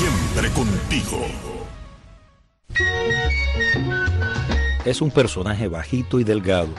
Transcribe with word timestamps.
Siempre 0.00 0.50
contigo. 0.52 1.26
Es 4.86 5.02
un 5.02 5.10
personaje 5.10 5.68
bajito 5.68 6.18
y 6.18 6.24
delgado, 6.24 6.70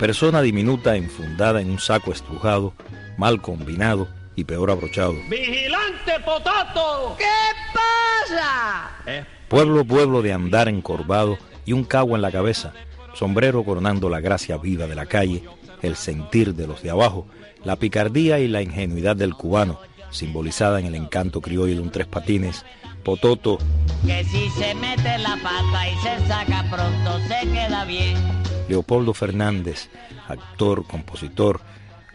persona 0.00 0.42
diminuta 0.42 0.96
enfundada 0.96 1.60
en 1.60 1.70
un 1.70 1.78
saco 1.78 2.10
estrujado, 2.10 2.74
mal 3.18 3.40
combinado 3.40 4.08
y 4.34 4.42
peor 4.42 4.72
abrochado. 4.72 5.12
¡Vigilante 5.30 6.14
Potato! 6.24 7.14
¿Qué 7.16 7.24
pasa? 7.72 8.90
Pueblo, 9.46 9.84
pueblo 9.84 10.20
de 10.20 10.32
andar 10.32 10.68
encorvado 10.68 11.38
y 11.66 11.72
un 11.72 11.84
cabo 11.84 12.16
en 12.16 12.22
la 12.22 12.32
cabeza, 12.32 12.72
sombrero 13.14 13.62
coronando 13.62 14.08
la 14.08 14.18
gracia 14.18 14.56
viva 14.56 14.88
de 14.88 14.96
la 14.96 15.06
calle, 15.06 15.44
el 15.82 15.94
sentir 15.94 16.56
de 16.56 16.66
los 16.66 16.82
de 16.82 16.90
abajo, 16.90 17.28
la 17.62 17.76
picardía 17.76 18.40
y 18.40 18.48
la 18.48 18.60
ingenuidad 18.60 19.14
del 19.14 19.34
cubano, 19.34 19.78
simbolizada 20.16 20.80
en 20.80 20.86
el 20.86 20.94
encanto 20.94 21.40
criollo 21.40 21.74
de 21.74 21.80
un 21.80 21.90
tres 21.90 22.06
patines, 22.06 22.64
Pototo. 23.04 23.58
Que 24.04 24.24
si 24.24 24.50
se 24.50 24.74
mete 24.74 25.18
la 25.18 25.38
pata 25.42 25.88
y 25.88 25.96
se 25.98 26.26
saca 26.26 26.64
pronto 26.68 27.20
se 27.28 27.48
queda 27.48 27.84
bien. 27.84 28.16
Leopoldo 28.68 29.14
Fernández, 29.14 29.88
actor, 30.26 30.84
compositor, 30.86 31.60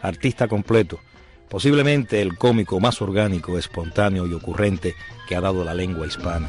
artista 0.02 0.48
completo, 0.48 1.00
posiblemente 1.48 2.20
el 2.20 2.36
cómico 2.36 2.78
más 2.78 3.00
orgánico, 3.00 3.56
espontáneo 3.56 4.26
y 4.26 4.34
ocurrente 4.34 4.94
que 5.26 5.34
ha 5.34 5.40
dado 5.40 5.64
la 5.64 5.72
lengua 5.72 6.06
hispana. 6.06 6.48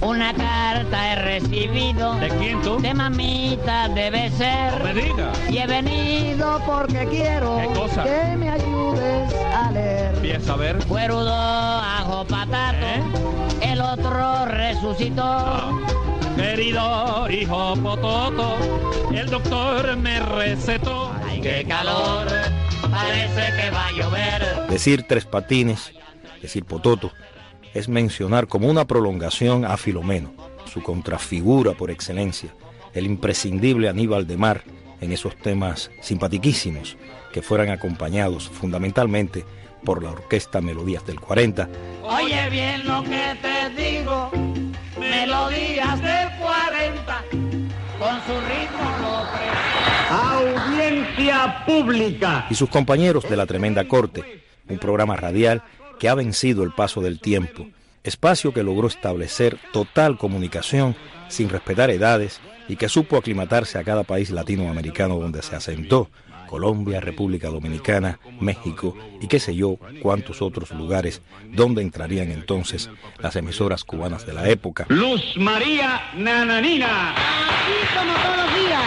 Una 0.00 0.32
carta 0.32 1.12
he 1.12 1.40
recibido. 1.40 2.14
¿De 2.20 2.28
quién 2.28 2.62
tú? 2.62 2.78
De 2.80 2.94
mamita 2.94 3.88
debe 3.88 4.30
ser. 4.30 4.78
No 4.78 4.84
me 4.84 4.94
diga. 4.94 5.32
Y 5.50 5.58
he 5.58 5.66
venido 5.66 6.62
porque 6.64 7.04
quiero 7.10 7.56
¿Qué 7.56 7.77
a 10.46 10.56
ver. 10.56 10.78
Cuerudo, 10.86 11.34
ajo, 11.34 12.24
patato. 12.26 12.76
¿Eh? 12.80 13.02
El 13.72 13.80
otro 13.80 14.46
resucitó. 14.46 15.80
Querido 16.36 17.28
hijo 17.28 17.74
Pototo, 17.82 18.56
el 19.12 19.28
doctor 19.28 19.96
me 19.96 20.20
recetó. 20.20 21.12
Ay, 21.26 21.40
qué 21.40 21.64
calor. 21.66 22.28
Parece 22.88 23.56
que 23.56 23.70
va 23.70 23.88
a 23.88 23.92
llover. 23.92 24.68
Decir 24.70 25.04
tres 25.08 25.24
patines, 25.24 25.92
decir 26.40 26.64
Pototo, 26.64 27.10
es 27.74 27.88
mencionar 27.88 28.46
como 28.46 28.68
una 28.68 28.86
prolongación 28.86 29.64
a 29.64 29.76
Filomeno, 29.76 30.32
su 30.72 30.82
contrafigura 30.82 31.72
por 31.72 31.90
excelencia, 31.90 32.54
el 32.94 33.06
imprescindible 33.06 33.88
Aníbal 33.88 34.26
de 34.26 34.36
Mar 34.36 34.62
en 35.00 35.12
esos 35.12 35.36
temas 35.36 35.90
simpatiquísimos 36.00 36.96
que 37.32 37.42
fueran 37.42 37.70
acompañados 37.70 38.48
fundamentalmente 38.48 39.44
por 39.84 40.02
la 40.02 40.10
orquesta 40.10 40.60
Melodías 40.60 41.06
del 41.06 41.20
40 41.20 41.68
Oye 42.02 42.48
bien 42.50 42.86
lo 42.86 43.02
que 43.02 43.36
te 43.42 43.82
digo. 43.82 44.30
Melodías 44.98 46.00
del 46.00 46.28
40. 46.38 47.24
Con 47.98 48.16
su 48.26 48.40
ritmo 48.48 48.98
lo 49.02 49.18
Audiencia 50.10 51.64
pública. 51.66 52.46
y 52.48 52.54
sus 52.54 52.70
compañeros 52.70 53.28
de 53.28 53.36
la 53.36 53.44
Tremenda 53.44 53.86
Corte, 53.86 54.42
un 54.68 54.78
programa 54.78 55.16
radial 55.16 55.62
que 55.98 56.08
ha 56.08 56.14
vencido 56.14 56.62
el 56.62 56.72
paso 56.72 57.02
del 57.02 57.20
tiempo, 57.20 57.66
espacio 58.04 58.54
que 58.54 58.62
logró 58.62 58.88
establecer 58.88 59.58
total 59.72 60.16
comunicación 60.16 60.96
sin 61.28 61.50
respetar 61.50 61.90
edades 61.90 62.40
y 62.68 62.76
que 62.76 62.88
supo 62.88 63.18
aclimatarse 63.18 63.78
a 63.78 63.84
cada 63.84 64.04
país 64.04 64.30
latinoamericano 64.30 65.18
donde 65.18 65.42
se 65.42 65.56
asentó, 65.56 66.08
Colombia, 66.48 67.00
República 67.00 67.48
Dominicana, 67.48 68.18
México 68.40 68.96
y 69.20 69.28
qué 69.28 69.38
sé 69.38 69.54
yo 69.54 69.76
cuántos 70.02 70.42
otros 70.42 70.72
lugares 70.72 71.22
donde 71.44 71.82
entrarían 71.82 72.32
entonces 72.32 72.90
las 73.20 73.36
emisoras 73.36 73.84
cubanas 73.84 74.26
de 74.26 74.32
la 74.32 74.48
época. 74.48 74.86
Luz 74.88 75.22
María 75.36 76.10
Nananina. 76.16 77.12
Así 77.12 77.96
como 77.96 78.12
todos 78.14 78.36
los 78.36 78.54
días. 78.54 78.82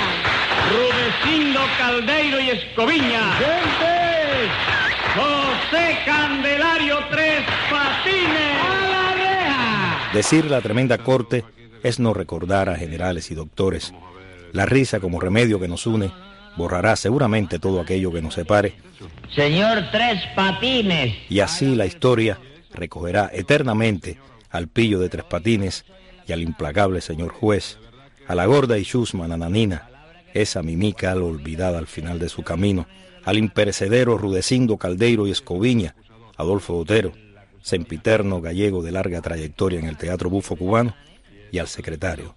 Rudecindo 0.71 1.59
Caldeiro 1.77 2.41
y 2.41 2.50
Escoviña. 2.50 3.21
José 5.16 5.97
Candelario 6.05 6.97
Tres 7.09 7.41
Patines. 7.69 8.61
¡A 8.61 8.89
la 8.89 9.13
reja! 9.13 10.13
Decir 10.13 10.45
la 10.45 10.61
tremenda 10.61 10.97
corte 10.97 11.44
es 11.83 12.00
no 12.00 12.13
recordar 12.13 12.69
a 12.69 12.75
generales 12.75 13.31
y 13.31 13.35
doctores. 13.35 13.94
La 14.53 14.66
risa 14.66 15.00
como 15.00 15.19
remedio 15.19 15.59
que 15.59 15.67
nos 15.67 15.85
une 15.88 16.11
borrará 16.57 16.95
seguramente 16.95 17.59
todo 17.59 17.79
aquello 17.81 18.12
que 18.12 18.22
nos 18.22 18.34
separe 18.34 18.75
Señor 19.35 19.85
Tres 19.91 20.22
Patines. 20.35 21.16
y 21.29 21.39
así 21.39 21.75
la 21.75 21.85
historia 21.85 22.39
recogerá 22.73 23.29
eternamente 23.34 24.17
al 24.50 24.67
pillo 24.67 25.00
de 25.00 25.09
tres 25.09 25.23
patines 25.25 25.85
y 26.28 26.34
al 26.34 26.41
implacable 26.41 27.01
señor 27.01 27.31
juez, 27.31 27.78
a 28.28 28.35
la 28.35 28.45
gorda 28.45 28.78
y 28.78 28.84
chusma 28.84 29.28
nananina, 29.28 29.89
esa 30.34 30.62
mimica 30.62 31.12
al 31.12 31.23
olvidada 31.23 31.79
al 31.79 31.88
final 31.88 32.19
de 32.19 32.29
su 32.29 32.44
camino, 32.44 32.88
al 33.23 33.38
imperecedero 33.38 34.18
Rudecindo 34.18 34.78
Caldeiro 34.78 35.28
y 35.28 35.31
Escoviña, 35.31 35.95
Adolfo 36.38 36.78
Otero, 36.78 37.12
sempiterno 37.62 38.41
gallego 38.41 38.81
de 38.81 38.91
larga 38.91 39.22
trayectoria 39.22 39.79
en 39.79 39.88
el 39.88 39.97
teatro 39.97 40.29
bufo 40.29 40.56
cubano, 40.56 40.95
y 41.51 41.59
al 41.59 41.68
secretario, 41.68 42.35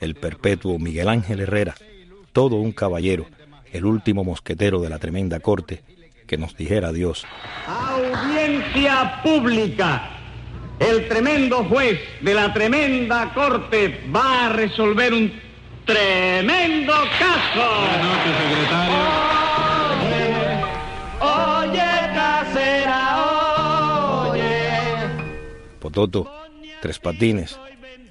el 0.00 0.14
perpetuo 0.14 0.78
Miguel 0.78 1.08
Ángel 1.08 1.40
Herrera, 1.40 1.74
todo 2.32 2.56
un 2.56 2.72
caballero, 2.72 3.26
el 3.72 3.84
último 3.84 4.24
mosquetero 4.24 4.80
de 4.80 4.88
la 4.90 4.98
tremenda 4.98 5.40
corte, 5.40 5.82
que 6.26 6.36
nos 6.38 6.56
dijera 6.56 6.88
adiós. 6.88 7.24
Audiencia 7.66 9.20
pública. 9.22 10.10
El 10.78 11.08
tremendo 11.08 11.64
juez 11.64 11.98
de 12.20 12.34
la 12.34 12.52
tremenda 12.54 13.32
corte 13.34 14.00
va 14.14 14.46
a 14.46 14.48
resolver 14.50 15.12
un 15.12 15.32
tremendo 15.84 16.92
caso. 17.18 17.80
Buenas 17.80 18.04
noches, 18.04 18.36
secretario. 18.42 18.94
Oye, 21.20 22.14
casera, 22.14 23.24
oye. 24.30 24.68
Pototo, 25.80 26.30
Tres 26.80 26.98
Patines, 27.00 27.58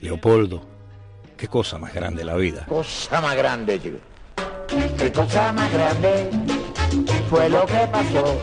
Leopoldo. 0.01 0.67
Qué 1.38 1.47
cosa 1.47 1.78
más 1.78 1.94
grande 1.94 2.25
la 2.25 2.35
vida. 2.35 2.66
cosa 2.67 3.22
más 3.22 3.35
grande, 3.38 3.79
chico. 3.81 3.97
Qué 4.67 5.11
cosa 5.11 5.51
más 5.53 5.72
grande 5.72 6.29
fue 7.29 7.50
lo 7.50 7.66
que 7.66 7.88
pasó. 7.91 8.38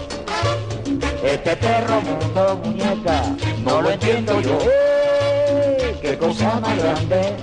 Este 1.22 1.56
perro 1.56 2.00
mundo 2.00 2.60
muñeca, 2.64 3.22
no 3.64 3.82
lo 3.82 3.90
entiendo 3.90 4.40
yo. 4.40 4.58
¡Eh! 4.60 5.98
Qué 6.00 6.18
cosa 6.18 6.60
más 6.60 6.76
grande 6.78 7.36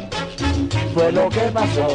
fue 0.93 1.11
lo 1.11 1.29
que 1.29 1.41
pasó. 1.51 1.87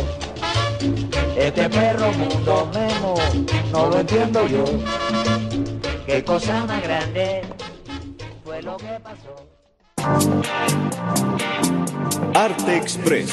Este 1.37 1.69
perro 1.69 2.13
mundo 2.13 2.71
memo, 2.75 3.15
no 3.73 3.87
lo 3.87 3.99
entiendo 4.01 4.47
yo. 4.47 4.65
Qué 6.07 6.25
cosa 6.25 6.65
más 6.67 6.83
grande 6.83 7.43
fue 8.45 8.63
lo 8.63 8.77
que 8.77 9.01
pasó. 9.01 9.47
Arte 12.35 12.77
Express. 12.77 13.31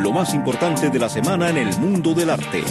Lo 0.00 0.12
más 0.12 0.34
importante 0.34 0.90
de 0.90 0.98
la 0.98 1.08
semana 1.08 1.50
en 1.50 1.56
el 1.58 1.76
mundo 1.78 2.14
del 2.14 2.30
arte. 2.30 2.62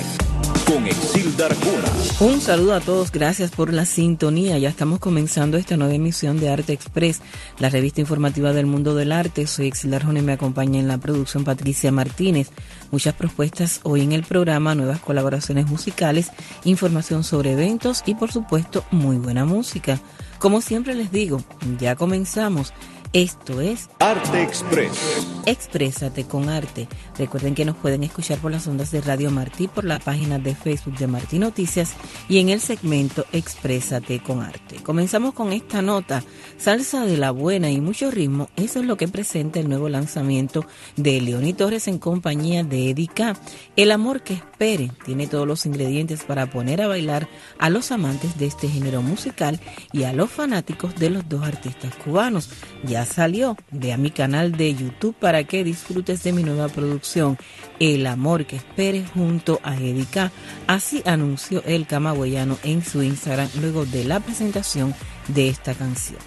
Con 0.66 0.86
Exilda 0.86 1.46
Arjona. 1.46 1.88
Un 2.20 2.42
saludo 2.42 2.74
a 2.74 2.80
todos, 2.82 3.12
gracias 3.12 3.52
por 3.52 3.72
la 3.72 3.86
sintonía. 3.86 4.58
Ya 4.58 4.70
estamos 4.70 5.00
comenzando 5.00 5.58
esta 5.58 5.78
nueva 5.78 5.94
emisión 5.94 6.40
de 6.40 6.50
Arte 6.50 6.74
Express, 6.74 7.22
la 7.60 7.70
revista 7.70 8.02
informativa 8.02 8.52
del 8.52 8.66
mundo 8.66 8.94
del 8.94 9.12
arte. 9.12 9.48
Soy 9.48 9.68
Exilda 9.68 9.98
Arjona 9.98 10.20
y 10.20 10.24
me 10.24 10.34
acompaña 10.34 10.80
en 10.80 10.88
la 10.88 10.98
producción 10.98 11.44
Patricia 11.44 11.92
Martínez. 11.92 12.50
Muchas 12.92 13.14
propuestas 13.14 13.80
hoy 13.84 14.02
en 14.02 14.12
el 14.12 14.24
programa, 14.24 14.76
nuevas 14.76 15.00
colaboraciones 15.00 15.68
musicales, 15.68 16.32
información 16.66 17.24
sobre 17.24 17.54
eventos 17.54 18.04
y 18.06 18.16
por 18.16 18.32
supuesto 18.32 18.84
muy 18.92 19.18
buena 19.18 19.46
música. 19.46 20.00
Como 20.40 20.62
siempre 20.62 20.94
les 20.94 21.12
digo, 21.12 21.42
ya 21.80 21.96
comenzamos. 21.96 22.74
Esto 23.14 23.62
es 23.62 23.90
Arte 24.00 24.44
Express. 24.44 25.26
Exprésate 25.46 26.26
con 26.26 26.50
arte. 26.50 26.90
Recuerden 27.18 27.56
que 27.56 27.64
nos 27.64 27.78
pueden 27.78 28.04
escuchar 28.04 28.38
por 28.38 28.52
las 28.52 28.68
ondas 28.68 28.92
de 28.92 29.00
Radio 29.00 29.32
Martí, 29.32 29.70
por 29.70 29.86
la 29.86 29.98
página 29.98 30.40
de 30.40 30.54
Facebook 30.54 30.98
de 30.98 31.08
Martí 31.08 31.40
Noticias 31.40 31.94
y 32.28 32.40
en 32.40 32.50
el 32.50 32.60
segmento 32.60 33.26
Exprésate 33.32 34.22
con 34.22 34.42
arte. 34.42 34.84
Comenzamos 34.84 35.34
con 35.34 35.54
esta 35.54 35.82
nota, 35.82 36.22
salsa 36.58 37.06
de 37.06 37.16
la 37.16 37.32
buena 37.32 37.72
y 37.72 37.80
mucho 37.80 38.12
ritmo. 38.12 38.50
Eso 38.58 38.80
es 38.82 38.86
lo 38.86 38.98
que 38.98 39.08
presenta 39.08 39.62
el 39.62 39.70
nuevo 39.70 39.88
lanzamiento 39.88 40.66
de 40.98 41.22
Leoni 41.22 41.54
Torres 41.54 41.88
en 41.88 42.00
compañía 42.00 42.66
de 42.66 42.90
Eddie 42.90 43.08
K. 43.08 43.38
El 43.78 43.92
amor 43.92 44.22
que 44.22 44.34
espere 44.34 44.92
tiene 45.06 45.28
todos 45.28 45.48
los 45.48 45.66
ingredientes 45.66 46.26
para 46.26 46.50
poner 46.50 46.82
a 46.82 46.88
bailar 46.88 47.30
a 47.58 47.70
los 47.70 47.92
amantes 47.94 48.38
de 48.38 48.48
este 48.48 48.68
género 48.68 49.02
musical 49.02 49.62
y 49.94 50.04
a 50.04 50.12
los 50.12 50.30
fanáticos 50.30 50.94
de 50.96 51.10
los 51.10 51.30
dos 51.30 51.44
artistas 51.44 51.96
cubanos. 51.96 52.50
Ya 52.84 52.97
salió, 53.06 53.56
ve 53.72 53.94
a 53.94 53.98
mi 53.98 54.12
canal 54.12 54.52
de 54.54 54.74
YouTube 54.74 55.16
para 55.20 55.44
que 55.44 55.64
disfrutes 55.64 56.24
de 56.24 56.34
mi 56.34 56.44
nueva 56.44 56.68
producción, 56.68 57.38
El 57.80 58.08
amor 58.08 58.46
que 58.46 58.56
espere 58.56 59.06
junto 59.14 59.60
a 59.64 59.76
Erika. 59.76 60.32
Así 60.68 61.02
anunció 61.06 61.64
el 61.66 61.86
camagüeyano 61.86 62.58
en 62.64 62.84
su 62.84 63.04
Instagram 63.04 63.50
luego 63.62 63.86
de 63.86 64.04
la 64.04 64.20
presentación 64.20 64.96
de 65.28 65.50
esta 65.50 65.74
canción. 65.74 66.20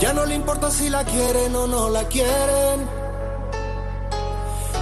Ya 0.00 0.12
no 0.12 0.24
le 0.24 0.36
importa 0.36 0.70
si 0.70 0.88
la 0.88 1.04
quieren 1.04 1.54
o 1.56 1.66
no 1.66 1.90
la 1.90 2.06
quieren. 2.08 2.86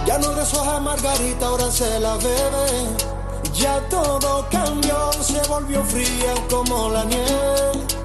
Ya 0.06 0.18
no 0.18 0.32
deshoja 0.34 0.78
margarita, 0.78 1.46
ahora 1.46 1.70
se 1.70 1.98
la 2.00 2.16
bebe. 2.16 3.16
Ya 3.54 3.80
todo 3.88 4.46
cambió, 4.50 5.12
se 5.14 5.40
volvió 5.48 5.82
fría 5.84 6.34
como 6.50 6.90
la 6.90 7.04
nieve. 7.06 7.95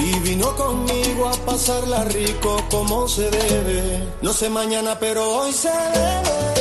Y 0.00 0.18
vino 0.20 0.54
conmigo 0.56 1.28
a 1.28 1.32
pasarla 1.44 2.04
rico 2.04 2.64
como 2.70 3.08
se 3.08 3.30
debe. 3.30 4.04
No 4.22 4.32
sé 4.32 4.48
mañana, 4.48 4.96
pero 4.98 5.20
hoy 5.38 5.52
se 5.52 5.68
debe. 5.70 6.54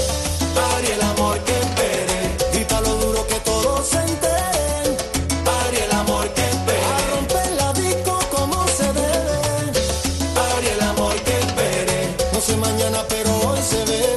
Pari 0.56 0.88
el 0.88 1.02
amor 1.02 1.40
que 1.46 1.52
espere. 1.60 2.38
Grita 2.54 2.82
lo 2.82 2.96
duro 2.96 3.28
que 3.28 3.40
todos 3.42 3.88
se 3.88 4.00
enteren. 4.00 4.98
Pari 5.46 5.78
el 5.78 5.92
amor 5.92 6.28
que 6.34 6.42
espere. 6.42 6.84
A 6.84 7.16
romper 7.16 7.52
la 7.62 7.74
disco 7.74 8.20
como 8.36 8.68
se 8.68 8.88
debe. 9.02 9.72
Pari 10.36 10.68
el 10.68 10.82
amor 10.82 11.16
que 11.22 11.38
espere. 11.38 12.16
No 12.34 12.42
sé 12.42 12.58
mañana, 12.58 13.06
pero 13.08 13.30
hoy 13.48 13.60
se 13.62 13.86
bebe. 13.86 14.17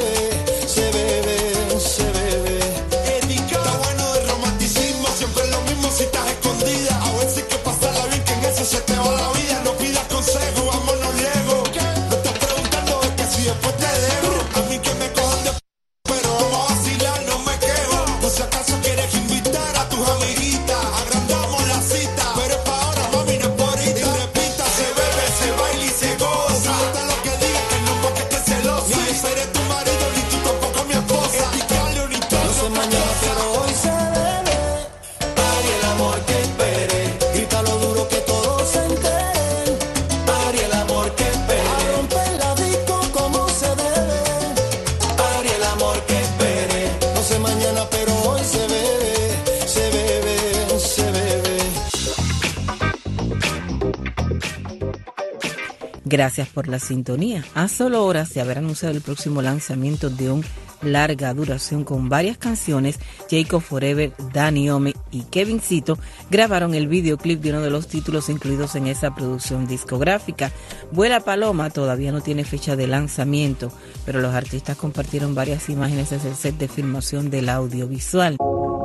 Gracias 56.11 56.49
por 56.49 56.67
la 56.67 56.81
sintonía. 56.81 57.45
A 57.55 57.69
solo 57.69 58.05
horas 58.05 58.35
de 58.35 58.41
haber 58.41 58.59
anunciado 58.59 58.93
el 58.93 59.01
próximo 59.01 59.43
lanzamiento 59.43 60.11
de 60.11 60.33
un 60.33 60.45
larga 60.83 61.33
duración 61.35 61.85
con 61.85 62.09
varias 62.09 62.37
canciones, 62.37 62.99
Jacob 63.31 63.63
Forever, 63.63 64.13
Danny 64.33 64.71
Ome 64.71 64.95
y 65.13 65.23
Kevin 65.23 65.61
Cito 65.61 65.99
grabaron 66.29 66.75
el 66.75 66.89
videoclip 66.89 67.41
de 67.41 67.51
uno 67.51 67.61
de 67.61 67.71
los 67.71 67.87
títulos 67.87 68.29
incluidos 68.29 68.75
en 68.75 68.89
esa 68.89 69.15
producción 69.15 69.69
discográfica. 69.69 70.51
Vuela 70.91 71.21
Paloma 71.21 71.71
todavía 71.71 72.11
no 72.11 72.23
tiene 72.23 72.43
fecha 72.43 72.75
de 72.75 72.89
lanzamiento, 72.89 73.71
pero 74.05 74.21
los 74.21 74.35
artistas 74.35 74.77
compartieron 74.77 75.37
varias 75.37 75.69
imágenes 75.69 76.11
desde 76.11 76.31
el 76.31 76.35
set 76.35 76.57
de 76.59 76.67
filmación 76.67 77.31
del 77.31 77.49
audiovisual. 77.51 78.37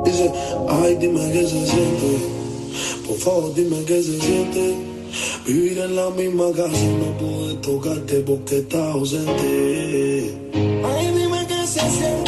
Dice, 0.04 0.30
ay, 0.68 0.94
dime 1.00 1.32
se 1.32 1.66
siente. 1.66 2.18
Por 3.04 3.18
favor, 3.18 3.52
dime 3.52 3.84
se 3.84 4.20
siente. 4.20 4.95
Vivir 5.46 5.78
en 5.78 5.96
la 5.96 6.10
misma 6.10 6.52
casa 6.52 6.78
y 6.78 6.94
no 6.94 7.16
poder 7.18 7.60
tocarte 7.60 8.20
porque 8.20 8.58
estás 8.58 8.94
ausente. 8.94 10.34
Ay, 10.84 11.06
dime 11.14 11.46
qué 11.46 11.66
se. 11.66 12.25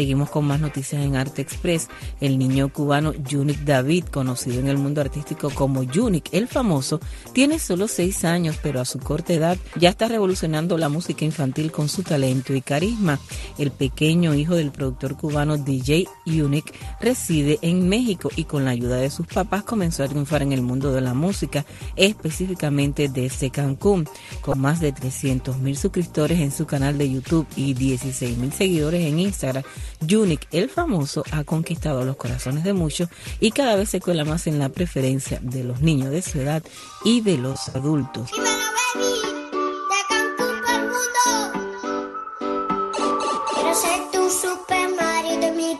Seguimos 0.00 0.30
con 0.30 0.46
más 0.46 0.60
noticias 0.60 1.04
en 1.04 1.14
Arte 1.14 1.42
Express. 1.42 1.88
El 2.22 2.38
niño 2.38 2.72
cubano 2.72 3.12
Yunik 3.12 3.64
David, 3.64 4.04
conocido 4.04 4.58
en 4.58 4.68
el 4.68 4.78
mundo 4.78 5.02
artístico 5.02 5.50
como 5.50 5.82
Yunik 5.82 6.32
el 6.32 6.48
famoso, 6.48 7.00
tiene 7.34 7.58
solo 7.58 7.86
seis 7.86 8.24
años, 8.24 8.56
pero 8.62 8.80
a 8.80 8.86
su 8.86 8.98
corta 8.98 9.34
edad 9.34 9.58
ya 9.76 9.90
está 9.90 10.08
revolucionando 10.08 10.78
la 10.78 10.88
música 10.88 11.26
infantil 11.26 11.70
con 11.70 11.90
su 11.90 12.02
talento 12.02 12.54
y 12.54 12.62
carisma. 12.62 13.20
El 13.58 13.72
pequeño 13.72 14.34
hijo 14.34 14.54
del 14.54 14.72
productor 14.72 15.18
cubano 15.18 15.58
DJ 15.58 16.06
Yunik 16.24 16.72
reside 17.02 17.58
en 17.60 17.86
México 17.86 18.30
y 18.34 18.44
con 18.44 18.64
la 18.64 18.70
ayuda 18.70 18.96
de 18.96 19.10
sus 19.10 19.26
papás 19.26 19.64
comenzó 19.64 20.02
a 20.02 20.08
triunfar 20.08 20.40
en 20.40 20.52
el 20.52 20.62
mundo 20.62 20.94
de 20.94 21.02
la 21.02 21.12
música, 21.12 21.66
específicamente 21.96 23.10
desde 23.10 23.50
Cancún, 23.50 24.08
con 24.40 24.60
más 24.60 24.80
de 24.80 24.92
300 24.92 25.58
mil 25.58 25.76
suscriptores 25.76 26.40
en 26.40 26.52
su 26.52 26.64
canal 26.64 26.96
de 26.96 27.10
YouTube 27.10 27.46
y 27.54 27.74
16 27.74 28.38
mil 28.38 28.52
seguidores 28.54 29.04
en 29.04 29.18
Instagram. 29.18 29.62
Yunik, 30.00 30.46
el 30.50 30.70
famoso, 30.70 31.24
ha 31.30 31.44
conquistado 31.44 32.04
los 32.04 32.16
corazones 32.16 32.64
de 32.64 32.72
muchos 32.72 33.08
y 33.38 33.50
cada 33.50 33.76
vez 33.76 33.90
se 33.90 34.00
cuela 34.00 34.24
más 34.24 34.46
en 34.46 34.58
la 34.58 34.68
preferencia 34.68 35.38
de 35.42 35.64
los 35.64 35.80
niños 35.80 36.10
de 36.10 36.22
su 36.22 36.40
edad 36.40 36.62
y 37.04 37.20
de 37.20 37.38
los 37.38 37.68
adultos. 37.70 38.30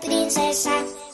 Princesa. 0.00 1.09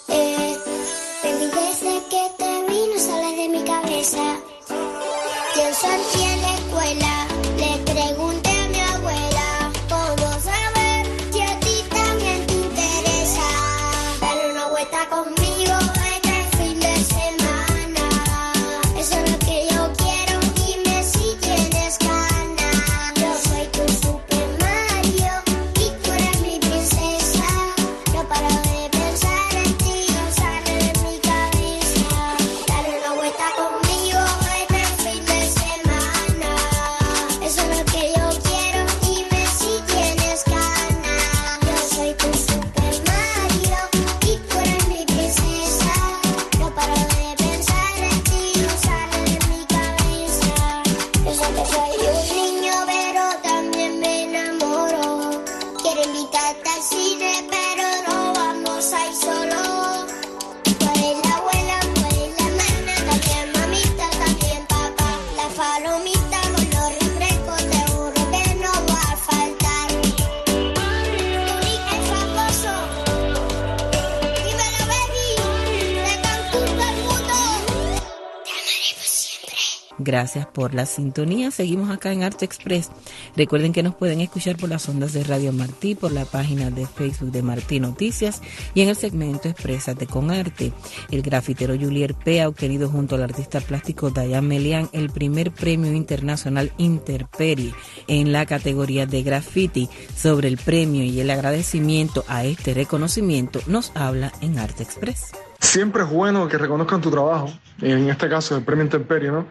Gracias 80.06 80.46
por 80.46 80.72
la 80.72 80.86
sintonía. 80.86 81.50
Seguimos 81.50 81.90
acá 81.90 82.12
en 82.12 82.22
Arte 82.22 82.44
Express. 82.44 82.92
Recuerden 83.36 83.72
que 83.72 83.82
nos 83.82 83.96
pueden 83.96 84.20
escuchar 84.20 84.56
por 84.56 84.68
las 84.68 84.88
ondas 84.88 85.12
de 85.12 85.24
Radio 85.24 85.52
Martí, 85.52 85.96
por 85.96 86.12
la 86.12 86.24
página 86.24 86.70
de 86.70 86.86
Facebook 86.86 87.32
de 87.32 87.42
Martí 87.42 87.80
Noticias 87.80 88.40
y 88.72 88.82
en 88.82 88.88
el 88.88 88.94
segmento 88.94 89.48
Exprésate 89.48 90.06
con 90.06 90.30
Arte. 90.30 90.72
El 91.10 91.22
grafitero 91.22 91.74
Julier 91.74 92.14
P. 92.14 92.40
ha 92.40 92.48
obtenido 92.48 92.88
junto 92.88 93.16
al 93.16 93.24
artista 93.24 93.60
plástico 93.60 94.10
Dayan 94.10 94.46
Melian 94.46 94.88
el 94.92 95.10
primer 95.10 95.50
premio 95.50 95.92
internacional 95.92 96.70
Interperi 96.78 97.74
en 98.06 98.30
la 98.30 98.46
categoría 98.46 99.06
de 99.06 99.24
graffiti. 99.24 99.88
Sobre 100.16 100.46
el 100.46 100.56
premio 100.56 101.02
y 101.02 101.18
el 101.18 101.30
agradecimiento 101.30 102.24
a 102.28 102.44
este 102.44 102.74
reconocimiento 102.74 103.58
nos 103.66 103.90
habla 103.96 104.30
en 104.40 104.60
Arte 104.60 104.84
Express. 104.84 105.32
Siempre 105.58 106.04
es 106.04 106.10
bueno 106.10 106.46
que 106.46 106.58
reconozcan 106.58 107.00
tu 107.00 107.10
trabajo, 107.10 107.50
en 107.80 108.08
este 108.08 108.28
caso 108.28 108.56
el 108.56 108.64
premio 108.64 108.84
Interperi, 108.84 109.28
¿no? 109.28 109.46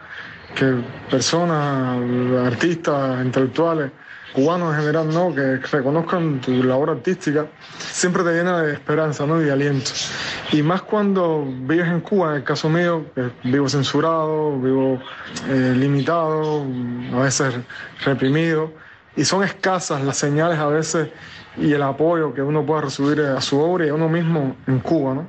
que 0.55 0.81
personas, 1.09 1.99
artistas, 2.45 3.23
intelectuales, 3.23 3.91
cubanos 4.33 4.73
en 4.73 4.81
general, 4.81 5.13
¿no? 5.13 5.33
que 5.33 5.57
reconozcan 5.57 6.41
tu 6.41 6.63
labor 6.63 6.89
artística, 6.89 7.45
siempre 7.77 8.23
te 8.23 8.31
llena 8.31 8.61
de 8.61 8.73
esperanza 8.73 9.25
¿no? 9.25 9.41
y 9.41 9.45
de 9.45 9.51
aliento. 9.51 9.91
Y 10.51 10.61
más 10.61 10.81
cuando 10.81 11.45
vives 11.45 11.87
en 11.87 12.01
Cuba, 12.01 12.31
en 12.31 12.35
el 12.37 12.43
caso 12.43 12.69
mío, 12.69 13.05
vivo 13.43 13.69
censurado, 13.69 14.59
vivo 14.59 15.01
eh, 15.49 15.73
limitado, 15.75 16.65
a 17.13 17.19
veces 17.19 17.55
reprimido, 18.03 18.71
y 19.15 19.23
son 19.23 19.43
escasas 19.43 20.03
las 20.03 20.17
señales 20.17 20.59
a 20.59 20.67
veces 20.67 21.09
y 21.57 21.71
el 21.71 21.83
apoyo 21.83 22.33
que 22.33 22.41
uno 22.41 22.65
pueda 22.65 22.81
recibir 22.81 23.21
a 23.21 23.39
su 23.39 23.59
obra 23.59 23.85
y 23.85 23.89
a 23.89 23.93
uno 23.93 24.09
mismo 24.09 24.57
en 24.67 24.79
Cuba. 24.79 25.13
¿no? 25.13 25.27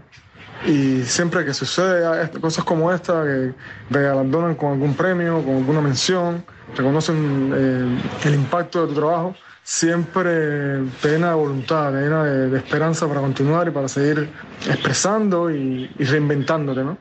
Y 0.67 1.03
siempre 1.05 1.45
que 1.45 1.55
sucede 1.55 2.29
cosas 2.41 2.65
como 2.65 2.93
esta, 2.93 3.23
que 3.23 3.53
te 3.93 4.03
galardonan 4.03 4.57
con 4.57 4.73
algún 4.73 4.95
premio, 4.95 5.43
con 5.45 5.59
alguna 5.59 5.81
mención, 5.81 6.45
reconocen 6.77 7.53
eh, 7.55 8.03
el 8.25 8.35
impacto 8.35 8.83
de 8.83 8.89
tu 8.93 9.01
trabajo, 9.01 9.37
siempre 9.63 10.81
te 11.01 11.09
llena 11.09 11.31
de 11.31 11.35
voluntad, 11.35 11.93
te 11.93 12.01
llena 12.01 12.25
de, 12.25 12.59
esperanza 12.59 13.07
para 13.07 13.21
continuar 13.21 13.69
y 13.69 13.71
para 13.71 13.87
seguir 13.87 14.29
expresando 14.69 15.51
y, 15.51 15.87
reinventándote, 15.99 16.83
¿no? 16.83 16.99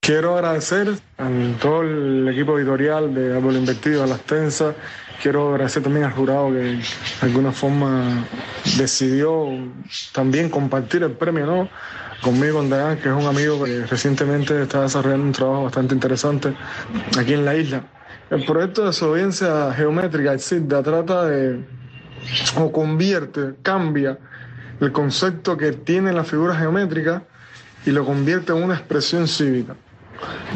Quiero 0.00 0.34
agradecer 0.34 0.94
a 1.18 1.28
todo 1.60 1.82
el 1.82 2.28
equipo 2.28 2.58
editorial 2.58 3.12
de 3.12 3.36
Árbol 3.36 3.56
Invertido, 3.56 4.04
a 4.04 4.06
las 4.06 4.20
Tensas. 4.20 4.74
Quiero 5.22 5.50
agradecer 5.50 5.82
también 5.82 6.04
al 6.04 6.12
jurado 6.12 6.52
que 6.52 6.58
de 6.58 6.82
alguna 7.22 7.52
forma 7.52 8.26
decidió 8.76 9.46
también 10.12 10.50
compartir 10.50 11.02
el 11.02 11.12
premio, 11.12 11.46
¿no? 11.46 11.68
conmigo, 12.22 12.58
con 12.58 12.70
Dayan, 12.70 12.98
que 12.98 13.08
es 13.08 13.14
un 13.14 13.26
amigo 13.26 13.64
que 13.64 13.86
recientemente 13.86 14.62
está 14.62 14.82
desarrollando 14.82 15.26
un 15.26 15.32
trabajo 15.32 15.64
bastante 15.64 15.94
interesante 15.94 16.54
aquí 17.18 17.34
en 17.34 17.44
la 17.44 17.54
isla. 17.54 17.84
El 18.30 18.44
proyecto 18.44 18.82
de 18.82 18.88
desobediencia 18.88 19.72
geométrica, 19.72 20.32
el 20.32 20.40
CIDA, 20.40 20.82
trata 20.82 21.26
de, 21.26 21.64
o 22.56 22.72
convierte, 22.72 23.54
cambia 23.62 24.18
el 24.80 24.92
concepto 24.92 25.56
que 25.56 25.72
tiene 25.72 26.12
la 26.12 26.24
figura 26.24 26.54
geométrica 26.56 27.22
y 27.84 27.90
lo 27.90 28.04
convierte 28.04 28.52
en 28.52 28.64
una 28.64 28.74
expresión 28.74 29.28
cívica. 29.28 29.76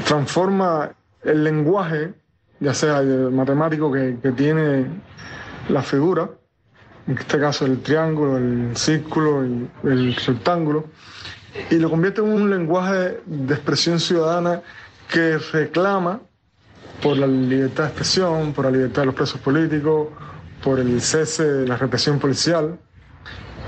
Transforma 0.05 0.91
el 1.23 1.45
lenguaje, 1.45 2.13
ya 2.61 2.75
sea 2.75 3.01
el 3.01 3.31
matemático 3.31 3.91
que, 3.91 4.13
tiene 4.37 4.87
la 5.69 5.83
figura, 5.83 6.31
en 7.07 7.19
este 7.19 7.41
caso 7.41 7.67
el 7.67 7.81
triángulo, 7.81 8.37
el 8.37 8.77
círculo, 8.77 9.45
y 9.45 9.69
el 9.85 10.15
rectángulo, 10.15 10.85
y 11.71 11.77
lo 11.77 11.91
convierte 11.91 12.21
en 12.21 12.29
un 12.29 12.51
lenguaje 12.51 13.21
de 13.27 13.55
expresión 13.55 13.99
ciudadana 13.99 14.63
que 15.09 15.39
reclama 15.53 16.21
por 17.03 17.17
la 17.17 17.27
libertad 17.27 17.85
de 17.85 17.89
expresión, 17.89 18.53
por 18.53 18.67
la 18.67 18.71
libertad 18.71 19.03
de 19.03 19.07
los 19.07 19.15
presos 19.15 19.41
políticos, 19.41 20.09
por 20.63 20.79
el 20.79 21.01
cese 21.01 21.45
de 21.45 21.67
la 21.67 21.77
represión 21.77 22.19
policial. 22.19 22.79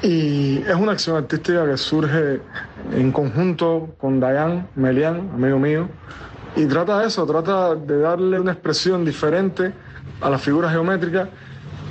Y 0.03 0.59
es 0.59 0.75
una 0.75 0.93
acción 0.93 1.17
artística 1.17 1.65
que 1.65 1.77
surge 1.77 2.41
en 2.93 3.13
conjunto 3.13 3.95
con 3.99 4.21
Dayan 4.21 4.69
Melian, 4.75 5.31
amigo 5.35 5.59
mío, 5.59 5.89
y 6.57 6.67
trata 6.67 7.01
de 7.01 7.07
eso, 7.07 7.27
trata 7.27 7.75
de 7.75 7.99
darle 7.99 8.39
una 8.39 8.53
expresión 8.53 9.05
diferente 9.05 9.73
a 10.21 10.29
la 10.29 10.39
figura 10.39 10.71
geométrica 10.71 11.29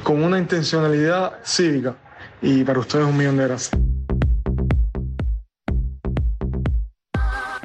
con 0.04 0.24
una 0.24 0.38
intencionalidad 0.38 1.34
cívica. 1.44 1.96
Y 2.42 2.64
para 2.64 2.80
ustedes 2.80 3.06
un 3.06 3.18
millón 3.18 3.38
de 3.38 3.48
gracias. 3.48 3.91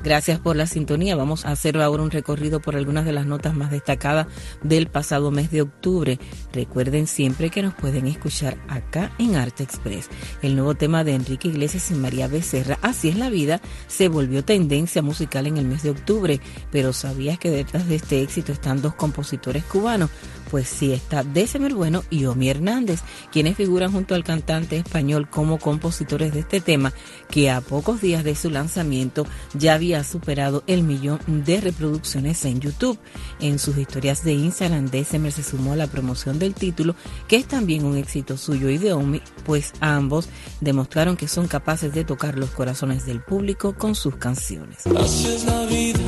Gracias 0.07 0.39
por 0.39 0.55
la 0.55 0.69
sintonía. 0.69 1.17
Vamos 1.17 1.45
a 1.45 1.51
hacer 1.51 1.77
ahora 1.79 2.05
un 2.05 2.13
recorrido 2.13 2.61
por 2.61 2.77
algunas 2.77 3.05
de 3.05 3.13
las 3.13 3.27
notas 3.27 3.57
más 3.57 3.73
destacadas 3.73 4.29
del 4.63 4.87
pasado 4.87 5.33
mes 5.33 5.51
de 5.51 5.63
octubre. 5.63 6.21
Recuerden 6.53 7.09
siempre 7.09 7.51
que 7.51 7.61
nos 7.61 7.75
pueden 7.75 8.07
escuchar 8.07 8.57
acá 8.69 9.11
en 9.19 9.35
Arte 9.35 9.65
Express. 9.65 10.09
El 10.43 10.55
nuevo 10.55 10.77
tema 10.77 11.03
de 11.03 11.17
Enrique 11.17 11.49
Iglesias 11.49 11.91
y 11.91 11.95
María 11.95 12.29
Becerra, 12.29 12.79
Así 12.83 13.09
es 13.09 13.17
la 13.17 13.31
vida, 13.31 13.61
se 13.89 14.07
volvió 14.07 14.45
tendencia 14.45 15.03
musical 15.03 15.49
en 15.49 15.57
el 15.57 15.65
mes 15.65 15.83
de 15.83 15.91
octubre. 15.91 16.41
Pero 16.71 16.93
¿sabías 16.93 17.41
que 17.41 17.51
detrás 17.51 17.89
de 17.89 17.97
este 17.97 18.23
éxito 18.23 18.53
están 18.53 18.81
dos 18.81 18.95
compositores 18.95 19.65
cubanos? 19.65 20.11
Pues 20.51 20.69
sí, 20.69 20.93
está 20.93 21.25
Décemer 21.25 21.75
Bueno 21.75 22.05
y 22.09 22.27
Omi 22.27 22.49
Hernández, 22.49 23.01
quienes 23.33 23.57
figuran 23.57 23.93
junto 23.93 24.15
al 24.15 24.25
cantante 24.25 24.77
español 24.77 25.29
como 25.29 25.59
compositores 25.59 26.33
de 26.33 26.41
este 26.41 26.61
tema, 26.61 26.93
que 27.31 27.51
a 27.51 27.61
pocos 27.61 28.01
días 28.01 28.23
de 28.23 28.37
su 28.37 28.51
lanzamiento 28.51 29.27
ya 29.55 29.75
había 29.75 30.05
superado 30.05 30.63
el 30.67 30.83
millón 30.83 31.21
de 31.27 31.61
reproducciones 31.61 32.45
en 32.45 32.61
YouTube. 32.61 32.99
En 33.41 33.59
sus 33.59 33.77
historias 33.77 34.23
de 34.23 34.35
Instagram, 34.35 34.87
December 34.87 35.33
se 35.33 35.43
sumó 35.43 35.73
a 35.73 35.77
la 35.77 35.89
promoción 35.89 36.39
del 36.39 36.55
título, 36.55 36.95
que 37.27 37.37
es 37.37 37.47
también 37.47 37.85
un 37.85 37.97
éxito 37.97 38.37
suyo 38.37 38.71
y 38.71 38.79
de 38.79 38.93
Omi, 38.93 39.21
pues 39.45 39.73
ambos 39.81 40.29
demostraron 40.61 41.17
que 41.17 41.29
son 41.29 41.49
capaces 41.49 41.93
de 41.93 42.05
tocar 42.05 42.39
los 42.39 42.51
corazones 42.51 43.05
del 43.05 43.21
público 43.21 43.75
con 43.75 43.95
sus 43.95 44.17
canciones. 44.17 44.87
la 44.87 45.67
vida, 45.67 46.01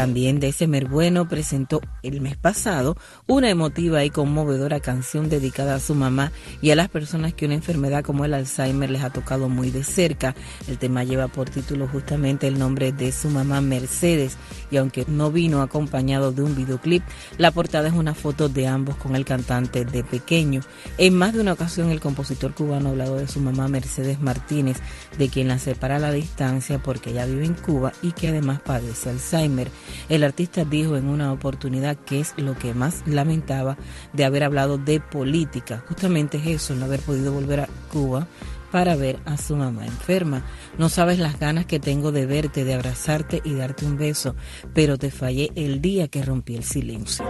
También 0.00 0.40
December 0.40 0.88
Bueno 0.88 1.28
presentó 1.28 1.82
el 2.02 2.22
mes 2.22 2.34
pasado 2.34 2.96
una 3.26 3.50
emotiva 3.50 4.02
y 4.02 4.08
conmovedora 4.08 4.80
canción 4.80 5.28
dedicada 5.28 5.74
a 5.74 5.78
su 5.78 5.94
mamá 5.94 6.32
y 6.62 6.70
a 6.70 6.74
las 6.74 6.88
personas 6.88 7.34
que 7.34 7.44
una 7.44 7.56
enfermedad 7.56 8.02
como 8.02 8.24
el 8.24 8.32
Alzheimer 8.32 8.90
les 8.90 9.02
ha 9.02 9.10
tocado 9.10 9.50
muy 9.50 9.70
de 9.70 9.84
cerca. 9.84 10.34
El 10.68 10.78
tema 10.78 11.04
lleva 11.04 11.28
por 11.28 11.50
título 11.50 11.86
justamente 11.86 12.48
el 12.48 12.58
nombre 12.58 12.92
de 12.92 13.12
su 13.12 13.28
mamá 13.28 13.60
Mercedes 13.60 14.38
y 14.70 14.78
aunque 14.78 15.04
no 15.06 15.30
vino 15.30 15.60
acompañado 15.60 16.32
de 16.32 16.44
un 16.44 16.56
videoclip, 16.56 17.02
la 17.36 17.50
portada 17.50 17.88
es 17.88 17.94
una 17.94 18.14
foto 18.14 18.48
de 18.48 18.68
ambos 18.68 18.96
con 18.96 19.16
el 19.16 19.26
cantante 19.26 19.84
de 19.84 20.02
pequeño. 20.02 20.62
En 20.96 21.14
más 21.14 21.34
de 21.34 21.42
una 21.42 21.52
ocasión 21.52 21.90
el 21.90 22.00
compositor 22.00 22.54
cubano 22.54 22.88
ha 22.88 22.92
hablado 22.92 23.16
de 23.16 23.28
su 23.28 23.38
mamá 23.38 23.68
Mercedes 23.68 24.18
Martínez, 24.18 24.78
de 25.18 25.28
quien 25.28 25.48
la 25.48 25.58
separa 25.58 25.96
a 25.96 25.98
la 25.98 26.10
distancia 26.10 26.78
porque 26.78 27.10
ella 27.10 27.26
vive 27.26 27.44
en 27.44 27.52
Cuba 27.52 27.92
y 28.00 28.12
que 28.12 28.28
además 28.28 28.60
padece 28.60 29.10
Alzheimer. 29.10 29.68
El 30.08 30.24
artista 30.24 30.64
dijo 30.64 30.96
en 30.96 31.08
una 31.08 31.32
oportunidad 31.32 31.96
que 31.96 32.20
es 32.20 32.34
lo 32.36 32.56
que 32.56 32.74
más 32.74 33.02
lamentaba 33.06 33.76
de 34.12 34.24
haber 34.24 34.44
hablado 34.44 34.78
de 34.78 35.00
política. 35.00 35.82
Justamente 35.88 36.38
es 36.38 36.46
eso, 36.46 36.74
no 36.74 36.84
haber 36.84 37.00
podido 37.00 37.32
volver 37.32 37.60
a 37.60 37.68
Cuba 37.92 38.26
para 38.70 38.96
ver 38.96 39.18
a 39.24 39.36
su 39.36 39.56
mamá 39.56 39.86
enferma. 39.86 40.44
No 40.78 40.88
sabes 40.88 41.18
las 41.18 41.38
ganas 41.38 41.66
que 41.66 41.80
tengo 41.80 42.12
de 42.12 42.26
verte, 42.26 42.64
de 42.64 42.74
abrazarte 42.74 43.40
y 43.44 43.54
darte 43.54 43.84
un 43.84 43.96
beso, 43.96 44.34
pero 44.74 44.98
te 44.98 45.10
fallé 45.10 45.50
el 45.54 45.80
día 45.80 46.08
que 46.08 46.22
rompí 46.22 46.56
el 46.56 46.64
silencio. 46.64 47.24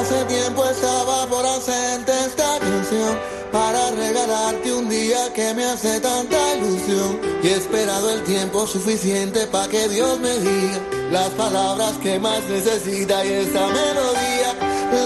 Hace 0.00 0.24
tiempo 0.24 0.64
estaba 0.64 1.26
por 1.26 1.44
hacerte 1.44 2.12
esta 2.26 2.58
canción 2.58 3.18
para 3.52 3.90
regalarte 3.90 4.72
un 4.72 4.88
día 4.88 5.32
que 5.34 5.54
me 5.54 5.64
hace 5.64 6.00
tanta 6.00 6.56
ilusión 6.56 7.29
y 7.42 7.46
he 7.46 7.54
esperado 7.54 8.10
el 8.10 8.22
tiempo 8.24 8.66
suficiente 8.66 9.46
para 9.46 9.68
que 9.68 9.88
Dios 9.88 10.20
me 10.20 10.38
diga 10.38 10.78
las 11.10 11.30
palabras 11.30 11.92
que 12.02 12.18
más 12.18 12.42
necesita 12.44 13.24
y 13.24 13.32
esta 13.32 13.66
melodía, 13.66 14.54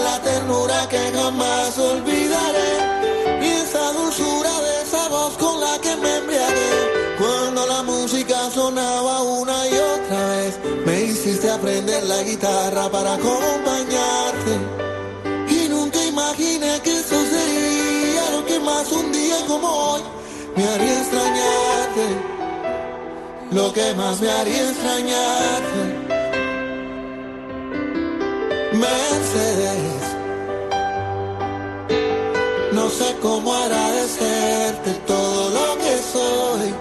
la 0.03 0.21
ternura 0.21 0.87
que 0.89 0.99
jamás 1.13 1.77
olvidaré. 1.77 3.41
Y 3.41 3.47
esa 3.47 3.91
dulzura 3.93 4.51
de 4.61 4.81
esa 4.83 5.07
voz 5.09 5.37
con 5.37 5.59
la 5.61 5.79
que 5.79 5.95
me 5.95 6.17
embriagué. 6.17 7.15
Cuando 7.17 7.65
la 7.65 7.81
música 7.83 8.49
sonaba 8.51 9.21
una 9.23 9.67
y 9.67 9.73
otra 9.77 10.27
vez 10.27 10.59
me 10.85 11.03
hiciste 11.03 11.49
aprender 11.49 12.03
la 12.03 12.21
guitarra 12.23 12.89
para 12.91 13.13
acompañarte. 13.13 14.59
Y 15.49 15.69
nunca 15.69 16.03
imaginé 16.05 16.81
que 16.83 16.99
eso 16.99 17.15
sería 17.25 18.29
lo 18.31 18.45
que 18.45 18.59
más 18.59 18.91
un 18.91 19.11
día 19.11 19.37
como 19.47 19.67
hoy 19.67 20.01
me 20.55 20.63
haría 20.63 20.99
extrañarte. 21.01 22.07
Lo 23.51 23.71
que 23.73 23.93
más 23.93 24.19
me 24.21 24.29
haría 24.29 24.69
extrañarte. 24.69 25.81
Mercedes, 28.73 30.01
no 32.73 32.89
sé 32.89 33.15
cómo 33.21 33.53
agradecerte 33.53 34.91
todo 35.07 35.49
lo 35.49 35.77
que 35.77 35.97
soy. 36.13 36.73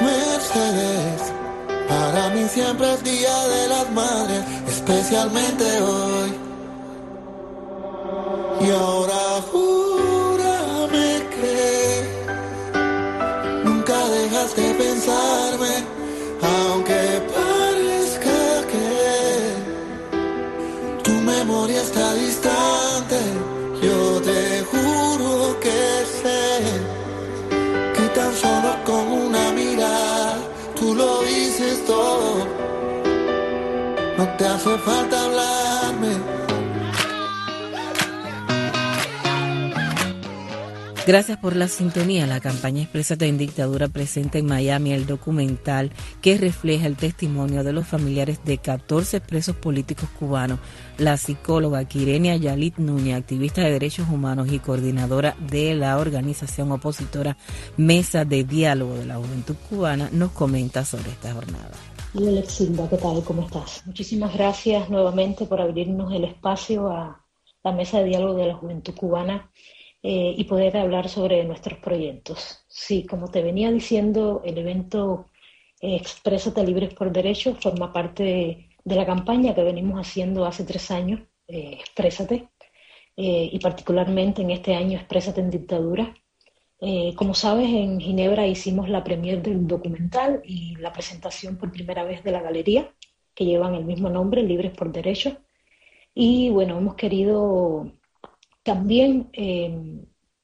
Mercedes, 0.00 1.32
para 1.88 2.28
mí 2.30 2.46
siempre 2.48 2.92
es 2.92 3.02
Día 3.02 3.48
de 3.48 3.68
las 3.68 3.90
Madres, 3.92 4.44
especialmente 4.68 5.80
hoy. 5.80 6.34
Y 8.60 8.70
ahora 8.70 9.16
pensarme, 14.96 15.74
aunque 16.42 17.00
parezca 17.34 18.38
que 18.72 18.88
tu 21.02 21.10
memoria 21.10 21.80
está 21.82 22.14
distante. 22.14 23.18
Yo 23.82 24.20
te 24.22 24.64
juro 24.70 25.60
que 25.60 26.04
sé 26.20 26.62
que 27.94 28.08
tan 28.14 28.34
solo 28.34 28.70
con 28.84 29.04
una 29.26 29.52
mirada 29.52 30.38
tú 30.78 30.94
lo 30.94 31.22
dices 31.22 31.84
todo. 31.84 32.46
No 34.16 34.24
te 34.38 34.46
hace 34.46 34.78
falta 34.78 35.24
hablarme. 35.24 36.35
Gracias 41.06 41.38
por 41.38 41.54
la 41.54 41.68
sintonía. 41.68 42.26
La 42.26 42.40
campaña 42.40 42.82
Exprésate 42.82 43.28
en 43.28 43.38
Dictadura 43.38 43.86
presenta 43.86 44.38
en 44.38 44.46
Miami 44.46 44.92
el 44.92 45.06
documental 45.06 45.92
que 46.20 46.36
refleja 46.36 46.88
el 46.88 46.96
testimonio 46.96 47.62
de 47.62 47.72
los 47.72 47.86
familiares 47.86 48.44
de 48.44 48.58
14 48.58 49.20
presos 49.20 49.54
políticos 49.54 50.08
cubanos. 50.18 50.58
La 50.98 51.16
psicóloga 51.16 51.84
Quirenia 51.84 52.34
Yalit 52.34 52.78
Núñez, 52.78 53.14
activista 53.14 53.60
de 53.60 53.70
derechos 53.70 54.08
humanos 54.08 54.50
y 54.50 54.58
coordinadora 54.58 55.36
de 55.38 55.76
la 55.76 55.96
organización 55.98 56.72
opositora 56.72 57.36
Mesa 57.76 58.24
de 58.24 58.42
Diálogo 58.42 58.94
de 58.94 59.06
la 59.06 59.14
Juventud 59.14 59.54
Cubana, 59.68 60.08
nos 60.10 60.32
comenta 60.32 60.84
sobre 60.84 61.10
esta 61.10 61.32
jornada. 61.32 61.70
Silva, 62.48 62.90
¿qué 62.90 62.96
tal? 62.96 63.22
¿Cómo 63.22 63.42
estás? 63.42 63.86
Muchísimas 63.86 64.34
gracias 64.34 64.90
nuevamente 64.90 65.46
por 65.46 65.60
abrirnos 65.60 66.12
el 66.12 66.24
espacio 66.24 66.90
a 66.90 67.24
la 67.62 67.70
Mesa 67.70 68.00
de 68.00 68.06
Diálogo 68.06 68.34
de 68.34 68.46
la 68.48 68.54
Juventud 68.54 68.94
Cubana 68.96 69.48
eh, 70.08 70.34
y 70.38 70.44
poder 70.44 70.76
hablar 70.76 71.08
sobre 71.08 71.42
nuestros 71.44 71.80
proyectos. 71.80 72.64
Sí, 72.68 73.04
como 73.04 73.28
te 73.28 73.42
venía 73.42 73.72
diciendo, 73.72 74.40
el 74.44 74.56
evento 74.58 75.26
eh, 75.80 75.96
Exprésate 75.96 76.64
Libres 76.64 76.94
por 76.94 77.12
Derecho 77.12 77.56
forma 77.56 77.92
parte 77.92 78.22
de, 78.84 78.94
la 78.94 79.04
campaña 79.04 79.52
que 79.52 79.64
venimos 79.64 79.98
haciendo 79.98 80.46
hace 80.46 80.62
tres 80.64 80.92
años, 80.92 81.22
eh, 81.48 81.78
Exprésate, 81.80 82.48
eh, 83.16 83.50
y 83.52 83.58
particularmente 83.58 84.42
en 84.42 84.50
este 84.52 84.76
año 84.76 84.96
Exprésate 84.96 85.40
en 85.40 85.50
Dictadura. 85.50 86.14
Como 87.16 87.34
sabes, 87.34 87.68
en 87.68 87.98
Ginebra 87.98 88.46
hicimos 88.46 88.88
la 88.88 89.02
premier 89.02 89.42
del 89.42 89.66
documental 89.66 90.42
y 90.44 90.76
la 90.76 90.92
presentación 90.92 91.56
por 91.56 91.72
primera 91.72 92.04
vez 92.04 92.22
de 92.22 92.30
la 92.30 92.42
galería, 92.42 92.92
que 93.34 93.44
llevan 93.44 93.74
el 93.74 93.84
mismo 93.84 94.08
nombre, 94.10 94.42
Libres 94.42 94.72
por 94.72 94.92
Derecho. 94.92 95.38
Y 96.14 96.50
bueno, 96.50 96.78
hemos 96.78 96.94
querido 96.94 97.92
también 98.66 99.30
eh, 99.32 99.72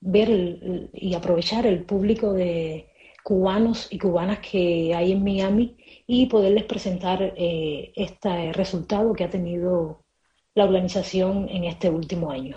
ver 0.01 0.89
y 0.95 1.15
aprovechar 1.15 1.67
el 1.67 1.85
público 1.85 2.33
de 2.33 2.89
cubanos 3.25 3.89
y 3.91 3.99
cubanas 3.99 4.39
que 4.39 4.95
hay 4.95 5.11
en 5.13 5.25
Miami 5.25 5.77
y 6.07 6.27
poderles 6.27 6.65
presentar 6.65 7.35
eh, 7.37 7.93
este 7.97 8.53
resultado 8.53 9.13
que 9.13 9.25
ha 9.25 9.31
tenido 9.31 10.05
la 10.55 10.65
organización 10.65 11.49
en 11.51 11.65
este 11.65 11.91
último 11.91 12.31
año. 12.31 12.57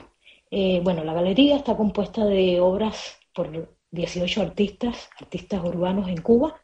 Eh, 0.51 0.82
bueno, 0.84 1.04
la 1.04 1.13
galería 1.13 1.58
está 1.58 1.75
compuesta 1.75 2.23
de 2.25 2.60
obras 2.60 3.17
por 3.34 3.75
18 3.89 4.41
artistas, 4.41 5.10
artistas 5.19 5.63
urbanos 5.63 6.08
en 6.10 6.21
Cuba, 6.21 6.62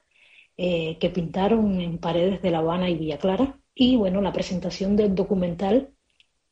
que 0.57 1.11
pintaron 1.11 1.81
en 1.81 1.97
paredes 1.97 2.39
de 2.43 2.51
La 2.51 2.59
Habana 2.59 2.87
y 2.87 2.95
Villa 2.95 3.17
Clara. 3.17 3.59
Y 3.73 3.95
bueno, 3.95 4.21
la 4.21 4.31
presentación 4.31 4.95
del 4.95 5.15
documental 5.15 5.91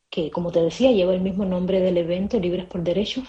que 0.10 0.32
como 0.32 0.52
te 0.52 0.62
decía 0.62 0.92
lleva 0.92 1.14
el 1.14 1.22
mismo 1.22 1.46
nombre 1.46 1.80
del 1.80 1.98
evento, 1.98 2.40
Libres 2.40 2.66
por 2.66 2.84
Derechos. 2.84 3.26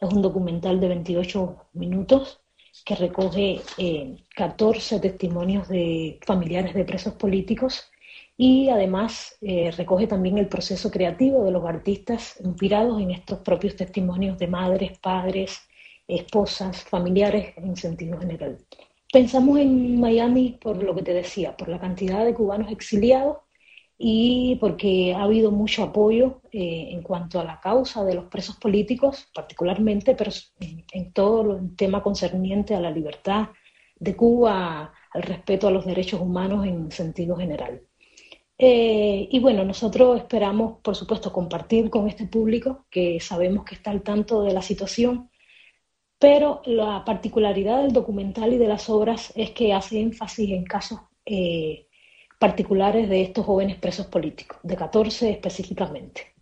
Es 0.00 0.12
un 0.12 0.22
documental 0.22 0.80
de 0.80 0.88
28 0.88 1.56
minutos 1.74 2.40
que 2.84 2.96
recoge 2.96 3.60
eh, 3.78 4.16
14 4.34 5.00
testimonios 5.00 5.68
de 5.68 6.18
familiares 6.26 6.74
de 6.74 6.84
presos 6.84 7.14
políticos 7.14 7.90
y 8.36 8.68
además 8.68 9.36
eh, 9.40 9.70
recoge 9.70 10.06
también 10.06 10.38
el 10.38 10.48
proceso 10.48 10.90
creativo 10.90 11.44
de 11.44 11.52
los 11.52 11.64
artistas 11.64 12.40
inspirados 12.44 13.00
en 13.00 13.12
estos 13.12 13.38
propios 13.40 13.76
testimonios 13.76 14.38
de 14.38 14.48
madres, 14.48 14.98
padres, 14.98 15.60
esposas, 16.08 16.82
familiares 16.82 17.54
en 17.56 17.76
sentido 17.76 18.18
general. 18.18 18.58
Pensamos 19.12 19.58
en 19.60 20.00
Miami 20.00 20.58
por 20.60 20.82
lo 20.82 20.94
que 20.94 21.02
te 21.02 21.14
decía, 21.14 21.56
por 21.56 21.68
la 21.68 21.78
cantidad 21.78 22.24
de 22.24 22.34
cubanos 22.34 22.72
exiliados 22.72 23.38
y 24.06 24.56
porque 24.56 25.14
ha 25.14 25.22
habido 25.22 25.50
mucho 25.50 25.82
apoyo 25.82 26.42
eh, 26.52 26.88
en 26.90 27.00
cuanto 27.00 27.40
a 27.40 27.44
la 27.44 27.58
causa 27.58 28.04
de 28.04 28.14
los 28.14 28.26
presos 28.26 28.56
políticos, 28.56 29.28
particularmente, 29.34 30.14
pero 30.14 30.30
en, 30.60 30.84
en, 30.92 31.12
todo 31.14 31.56
el 31.56 31.74
tema 31.74 32.02
concerniente 32.02 32.74
a 32.74 32.82
la 32.82 32.90
libertad 32.90 33.48
de 33.98 34.14
Cuba, 34.14 34.92
al 35.10 35.22
respeto 35.22 35.68
a 35.68 35.70
los 35.70 35.86
derechos 35.86 36.20
humanos 36.20 36.66
en 36.66 36.92
sentido 36.92 37.34
general. 37.34 37.80
Eh, 38.58 39.26
y 39.30 39.38
bueno, 39.40 39.64
nosotros 39.64 40.18
esperamos, 40.18 40.80
por 40.82 40.96
supuesto, 40.96 41.32
compartir 41.32 41.88
con 41.88 42.06
este 42.06 42.26
público 42.26 42.84
que 42.90 43.18
sabemos 43.20 43.64
que 43.64 43.76
está 43.76 43.90
al 43.90 44.02
tanto 44.02 44.42
de 44.42 44.52
la 44.52 44.60
situación, 44.60 45.30
pero 46.18 46.60
la 46.66 47.06
particularidad 47.06 47.80
del 47.80 47.94
documental 47.94 48.52
y 48.52 48.58
de 48.58 48.68
las 48.68 48.90
obras 48.90 49.32
es 49.34 49.52
que 49.52 49.72
hace 49.72 49.98
énfasis 49.98 50.50
en 50.50 50.64
casos 50.64 51.00
eh, 51.24 51.86
particulares 52.44 53.08
de 53.08 53.22
estos 53.22 53.46
jóvenes 53.46 53.78
presos 53.78 54.04
políticos, 54.04 54.58
de 54.62 54.76
14 54.76 55.30
específicamente. 55.30 56.34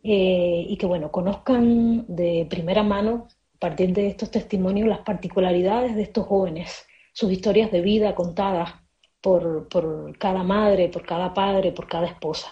Eh, 0.00 0.64
y 0.68 0.76
que, 0.76 0.86
bueno, 0.86 1.10
conozcan 1.10 2.04
de 2.06 2.46
primera 2.48 2.84
mano, 2.84 3.26
a 3.56 3.58
partir 3.58 3.92
de 3.92 4.06
estos 4.06 4.30
testimonios, 4.30 4.86
las 4.86 5.00
particularidades 5.00 5.96
de 5.96 6.02
estos 6.02 6.28
jóvenes, 6.28 6.86
sus 7.12 7.32
historias 7.32 7.72
de 7.72 7.80
vida 7.80 8.14
contadas 8.14 8.74
por, 9.20 9.68
por 9.68 10.16
cada 10.18 10.44
madre, 10.44 10.88
por 10.88 11.04
cada 11.04 11.34
padre, 11.34 11.72
por 11.72 11.88
cada 11.88 12.06
esposa. 12.06 12.46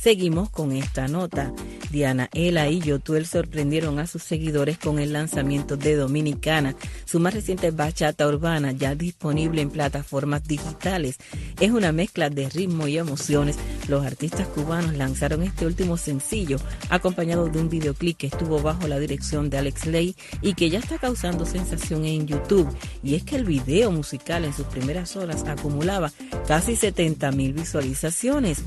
Seguimos 0.00 0.48
con 0.48 0.72
esta 0.72 1.08
nota. 1.08 1.52
Diana 1.90 2.30
Ela 2.32 2.68
y 2.68 2.80
Yotuel 2.80 3.26
sorprendieron 3.26 3.98
a 3.98 4.06
sus 4.06 4.22
seguidores 4.22 4.78
con 4.78 4.98
el 4.98 5.12
lanzamiento 5.12 5.76
de 5.76 5.94
Dominicana, 5.94 6.74
su 7.04 7.20
más 7.20 7.34
reciente 7.34 7.70
bachata 7.70 8.26
urbana 8.26 8.72
ya 8.72 8.94
disponible 8.94 9.60
en 9.60 9.70
plataformas 9.70 10.44
digitales. 10.44 11.18
Es 11.60 11.72
una 11.72 11.92
mezcla 11.92 12.30
de 12.30 12.48
ritmo 12.48 12.86
y 12.88 12.96
emociones. 12.96 13.56
Los 13.88 14.06
artistas 14.06 14.46
cubanos 14.46 14.96
lanzaron 14.96 15.42
este 15.42 15.66
último 15.66 15.98
sencillo 15.98 16.56
acompañado 16.88 17.48
de 17.48 17.58
un 17.58 17.68
videoclip 17.68 18.16
que 18.16 18.28
estuvo 18.28 18.62
bajo 18.62 18.88
la 18.88 18.98
dirección 19.00 19.50
de 19.50 19.58
Alex 19.58 19.84
Ley 19.84 20.16
y 20.40 20.54
que 20.54 20.70
ya 20.70 20.78
está 20.78 20.96
causando 20.96 21.44
sensación 21.44 22.06
en 22.06 22.26
YouTube. 22.26 22.68
Y 23.02 23.16
es 23.16 23.24
que 23.24 23.36
el 23.36 23.44
video 23.44 23.90
musical 23.90 24.46
en 24.46 24.54
sus 24.54 24.66
primeras 24.66 25.14
horas 25.16 25.44
acumulaba 25.44 26.10
casi 26.46 26.74
70 26.74 27.32
mil 27.32 27.52
visualizaciones. 27.52 28.62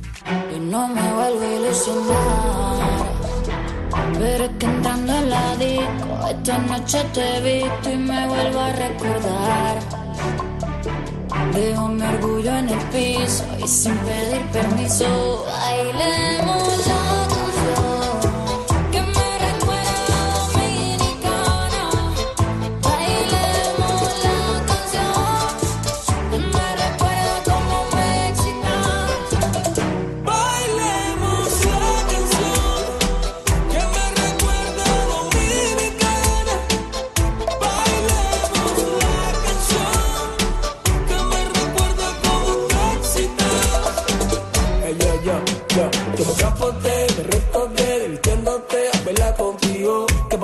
Vuelvo 1.23 1.45
a 1.45 1.59
ilusionar 1.59 3.05
Pero 4.19 4.43
es 4.45 4.51
que 4.59 4.65
entrando 4.65 5.13
en 5.13 5.29
la 5.29 5.53
esta 6.29 6.57
noche 6.57 7.03
te 7.13 7.37
he 7.37 7.41
visto 7.41 7.89
y 7.89 7.97
me 7.97 8.27
vuelvo 8.27 8.59
a 8.59 8.71
recordar. 8.73 9.79
Dejo 11.53 11.87
mi 11.87 12.03
orgullo 12.03 12.55
en 12.57 12.69
el 12.69 12.79
piso 12.91 13.43
y 13.63 13.67
sin 13.67 13.95
pedir 13.97 14.41
permiso, 14.51 15.45
bailemos 15.45 16.87
la 16.87 17.02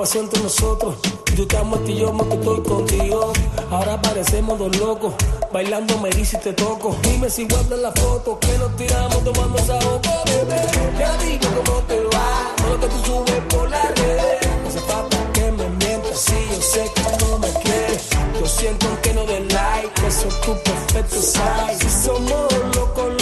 contigo. 0.00 0.16
¿Qué 0.16 0.18
pasó 0.18 0.20
entre 0.20 0.42
nosotros? 0.42 0.94
Tú 1.36 1.46
te 1.46 1.56
amas 1.56 1.80
y 1.86 1.96
yo 1.96 2.12
más 2.12 2.26
que 2.28 2.34
estoy 2.34 2.62
contigo. 2.62 3.32
Ahora 3.70 4.00
parecemos 4.00 4.58
dos 4.58 4.76
locos, 4.78 5.14
bailando 5.52 5.98
me 5.98 6.10
y 6.10 6.22
te 6.24 6.52
toco. 6.52 6.96
Dime 7.02 7.30
si 7.30 7.46
guardas 7.46 7.78
la 7.78 7.92
foto 7.92 8.38
que 8.38 8.58
nos 8.58 8.76
tiramos 8.76 9.24
tomando 9.24 9.58
esa 9.58 9.74
boca, 9.74 10.10
bebé. 10.26 10.60
Ya 10.98 11.16
digo 11.18 11.46
cómo 11.64 11.80
te 11.80 12.00
va, 12.04 12.54
con 12.56 12.70
lo 12.70 12.80
que 12.80 12.86
tú 12.86 12.96
subes 13.06 13.42
por 13.48 13.70
la 13.70 13.82
red. 13.82 14.62
No 14.62 14.68
hace 14.68 14.80
falta 14.80 15.32
que 15.32 15.52
me 15.52 15.68
mientas, 15.68 16.18
sí, 16.18 16.48
yo 16.50 16.62
sé 16.62 16.92
que 16.94 17.24
no 17.24 17.38
me 17.38 17.48
quieres. 17.62 18.08
Yo 18.40 18.46
siento 18.46 18.86
que 19.02 19.14
no 19.14 19.24
de 19.26 19.40
like, 19.40 20.06
eso 20.06 20.28
es 20.28 20.40
tu 20.40 20.52
perfecto 20.62 21.20
size. 21.20 21.78
Si 21.80 22.06
somos 22.06 22.52
locos, 22.74 23.19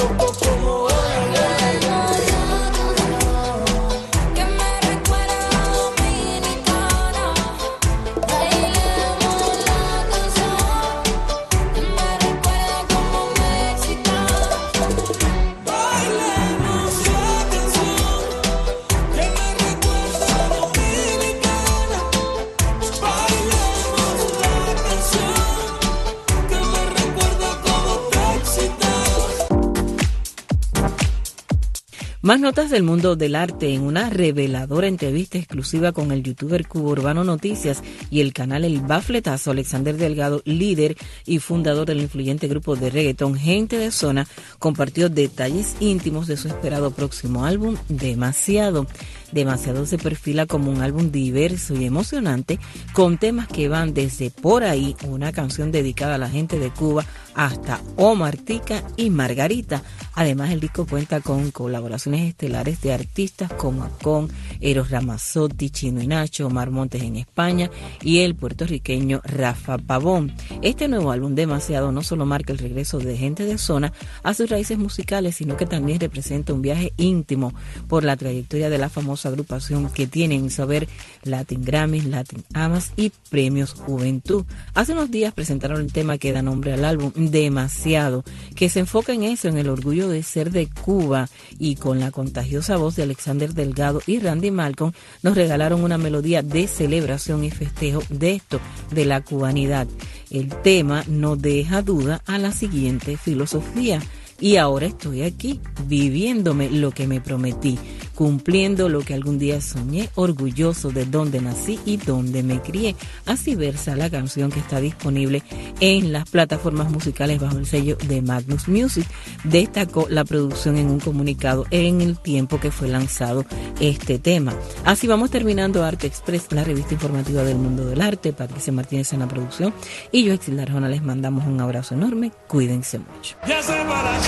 Más 32.29 32.41
notas 32.41 32.69
del 32.69 32.83
mundo 32.83 33.17
del 33.17 33.35
arte 33.35 33.73
en 33.73 33.81
una 33.81 34.11
reveladora 34.11 34.87
entrevista 34.87 35.39
exclusiva 35.39 35.93
con 35.93 36.13
el 36.13 36.23
youtuber 36.23 36.69
Cubo 36.69 36.91
Urbano 36.91 37.25
Noticias 37.25 37.83
y 38.11 38.21
el 38.21 38.35
canal 38.35 38.67
El 38.67 38.83
Bafletazo, 38.83 39.53
Alexander 39.53 39.97
Delgado, 39.97 40.43
líder 40.45 40.95
y 41.25 41.39
fundador 41.39 41.87
del 41.87 42.03
influyente 42.03 42.47
grupo 42.47 42.77
de 42.77 42.91
reggaetón 42.91 43.35
Gente 43.35 43.79
de 43.79 43.91
Zona, 43.91 44.29
compartió 44.59 45.09
detalles 45.09 45.77
íntimos 45.81 46.27
de 46.27 46.37
su 46.37 46.49
esperado 46.49 46.91
próximo 46.91 47.47
álbum, 47.47 47.79
Demasiado. 47.89 48.87
Demasiado 49.33 49.85
se 49.85 49.99
perfila 49.99 50.47
como 50.47 50.71
un 50.71 50.81
álbum 50.81 51.11
diverso 51.11 51.75
y 51.75 51.85
emocionante 51.85 52.59
con 52.95 53.19
temas 53.19 53.47
que 53.47 53.69
van 53.69 53.93
desde 53.93 54.31
Por 54.31 54.65
ahí, 54.65 54.97
una 55.05 55.33
canción 55.33 55.71
dedicada 55.71 56.15
a 56.15 56.19
la 56.19 56.31
gente 56.31 56.59
de 56.59 56.71
Cuba, 56.71 57.05
hasta 57.35 57.81
Omar 57.97 58.37
Tica 58.37 58.83
y 58.97 59.11
Margarita. 59.11 59.83
Además, 60.15 60.51
el 60.51 60.61
disco 60.61 60.87
cuenta 60.87 61.21
con 61.21 61.51
colaboraciones 61.51 62.29
estelares 62.29 62.81
de 62.81 62.93
artistas 62.93 63.53
como 63.53 63.85
Acon, 63.85 64.29
Eros 64.61 64.91
Ramazzotti, 64.91 65.71
Chino 65.71 66.03
y 66.03 66.07
Nacho, 66.07 66.47
Omar 66.47 66.71
Montes 66.71 67.03
en 67.03 67.17
España 67.17 67.71
y 68.03 68.21
el 68.21 68.35
puertorriqueño 68.35 69.21
Rafa 69.25 69.79
Pavón. 69.79 70.33
Este 70.63 70.89
nuevo 70.89 71.13
álbum 71.13 71.35
Demasiado 71.35 71.93
no 71.93 72.03
solo 72.03 72.25
marca 72.25 72.53
el 72.53 72.59
regreso 72.59 72.99
de 72.99 73.17
gente 73.17 73.45
de 73.45 73.59
zona 73.59 73.93
a 74.23 74.35
sus 74.35 74.49
raíces 74.49 74.79
musicales, 74.79 75.37
sino 75.37 75.57
que 75.57 75.67
también 75.67 76.01
representa 76.01 76.55
un 76.55 76.63
viaje 76.63 76.93
íntimo 76.97 77.53
por 77.89 78.05
la 78.05 78.17
trayectoria 78.17 78.71
de 78.71 78.79
la 78.79 78.89
famosa 78.89 79.18
agrupación 79.27 79.91
que 79.91 80.07
tiene 80.07 80.35
en 80.35 80.51
saber 80.51 80.89
Latin 81.23 81.65
Grammys, 81.65 82.05
Latin 82.05 82.45
Amas 82.55 82.93
y 82.97 83.13
Premios 83.31 83.73
Juventud. 83.73 84.45
Hace 84.75 84.93
unos 84.93 85.11
días 85.11 85.33
presentaron 85.33 85.81
el 85.81 85.93
tema 85.93 86.19
que 86.19 86.33
da 86.33 86.43
nombre 86.43 86.73
al 86.73 86.85
álbum 86.85 87.13
Demasiado, 87.15 88.25
que 88.55 88.69
se 88.69 88.81
enfoca 88.81 89.13
en 89.13 89.25
eso, 89.25 89.49
en 89.49 89.59
el 89.59 89.69
orgullo 89.69 90.09
de 90.09 90.23
ser 90.23 90.51
de 90.51 90.69
Cuba 90.69 91.29
y 91.59 91.77
con 91.77 92.01
la 92.01 92.11
contagiosa 92.11 92.77
voz 92.77 92.97
de 92.97 93.03
Alexander 93.05 93.53
Delgado 93.55 94.03
y 94.07 94.19
Randy 94.19 94.51
Malcolm 94.51 94.93
nos 95.23 95.37
regalaron 95.37 95.83
una 95.83 95.99
melodía 95.99 96.43
de 96.43 96.67
celebración 96.67 97.45
y 97.45 97.51
festejo 97.51 98.03
de 98.09 98.35
esto, 98.35 98.61
de 98.91 99.05
la 99.05 99.21
cubanidad. 99.23 99.87
El 100.31 100.49
tema 100.63 101.05
no 101.07 101.37
deja 101.37 101.83
duda 101.83 102.23
a 102.27 102.39
la 102.39 102.53
siguiente 102.53 103.17
filosofía. 103.17 104.01
Y 104.41 104.57
ahora 104.57 104.87
estoy 104.87 105.23
aquí, 105.23 105.61
viviéndome 105.87 106.71
lo 106.71 106.93
que 106.93 107.09
me 107.09 107.21
prometí, 107.21 107.77
cumpliendo 108.19 108.89
lo 108.89 109.03
que 109.03 109.15
algún 109.15 109.39
día 109.39 109.61
soñé, 109.61 110.11
orgulloso 110.17 110.91
de 110.91 111.05
dónde 111.05 111.41
nací 111.41 111.79
y 111.85 111.99
dónde 111.99 112.43
me 112.43 112.61
crié. 112.61 112.97
Así 113.27 113.55
versa 113.55 113.95
la 113.95 114.11
canción 114.11 114.51
que 114.51 114.59
está 114.59 114.81
disponible 114.81 115.45
en 115.79 116.13
las 116.13 116.29
plataformas 116.29 116.91
musicales 116.91 117.39
bajo 117.39 117.59
el 117.59 117.67
sello 117.67 117.97
de 118.09 118.21
Magnus 118.21 118.67
Music. 118.67 119.07
Destacó 119.45 120.09
la 120.11 120.25
producción 120.25 120.79
en 120.79 120.91
un 120.91 120.99
comunicado 120.99 121.65
en 121.71 122.01
el 122.01 122.19
tiempo 122.19 122.59
que 122.59 122.73
fue 122.73 122.89
lanzado 122.89 123.45
este 123.79 124.19
tema. 124.19 124.53
Así 124.85 125.07
vamos 125.07 125.31
terminando 125.31 125.85
Arte 125.85 126.09
Express, 126.09 126.51
la 126.51 126.65
revista 126.65 126.95
informativa 126.95 127.45
del 127.45 127.59
mundo 127.59 127.87
del 127.87 128.01
arte. 128.01 128.33
Patricia 128.33 128.73
Martínez 128.73 129.13
en 129.13 129.21
la 129.21 129.29
producción 129.29 129.73
y 130.11 130.25
yo, 130.25 130.33
Exil 130.33 130.59
Arjona, 130.59 130.89
les 130.89 131.05
mandamos 131.05 131.47
un 131.47 131.61
abrazo 131.61 131.95
enorme. 131.95 132.33
Cuídense 132.49 132.99
mucho. 132.99 133.37
Ya 133.47 133.63
sé 133.63 133.75
para. 133.87 134.19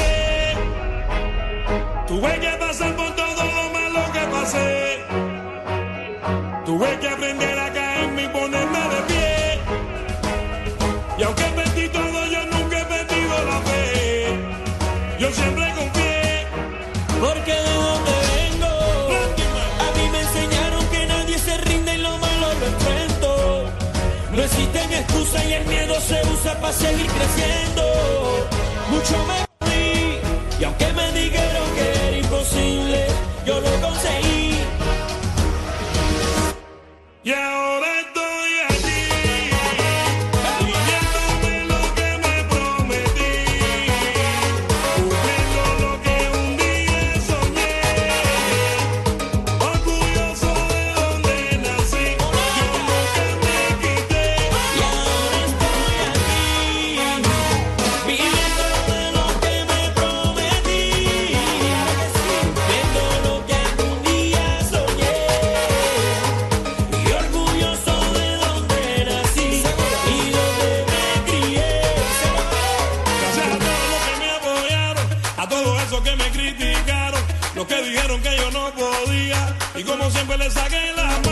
Tuve 2.07 2.41
que 2.41 2.50
Tuve 6.81 6.99
que 6.99 7.09
aprender 7.09 7.59
a 7.59 7.71
caerme 7.75 8.23
y 8.23 8.29
ponerme 8.29 8.79
de 8.79 9.01
pie. 9.09 9.59
Y 11.19 11.23
aunque 11.25 11.45
perdí 11.55 11.89
todo, 11.91 12.27
yo 12.27 12.47
nunca 12.47 12.81
he 12.81 12.85
perdido 12.87 13.35
la 13.45 13.61
fe. 13.69 14.39
Yo 15.19 15.31
siempre 15.31 15.75
confié. 15.75 16.47
Porque 17.21 17.53
de 17.53 17.75
donde 17.85 18.13
vengo, 18.33 18.73
a 19.85 19.89
mí 19.95 20.09
me 20.11 20.21
enseñaron 20.23 20.87
que 20.87 21.05
nadie 21.05 21.39
se 21.39 21.59
rinde 21.59 21.97
y 21.97 21.99
lo 21.99 22.17
malo 22.17 22.47
lo 22.61 22.67
enfrento. 22.67 23.65
No 24.33 24.43
existen 24.43 24.91
excusas 24.91 25.45
y 25.45 25.53
el 25.53 25.67
miedo 25.67 26.01
se 26.01 26.19
usa 26.33 26.59
para 26.63 26.73
seguir 26.73 27.09
creciendo. 27.09 27.83
Mucho 28.89 29.17
me 29.29 29.67
fui, 29.67 30.19
y 30.59 30.65
aunque 30.65 30.91
me 30.95 31.13
dijeron 31.13 31.75
que 31.77 32.09
era 32.09 32.17
imposible, 32.17 33.07
yo 33.45 33.61
lo 33.61 33.80
Y 37.23 37.70
siempre 80.11 80.37
les 80.39 80.53
saqué 80.53 80.93
la 80.97 81.05
mano. 81.05 81.30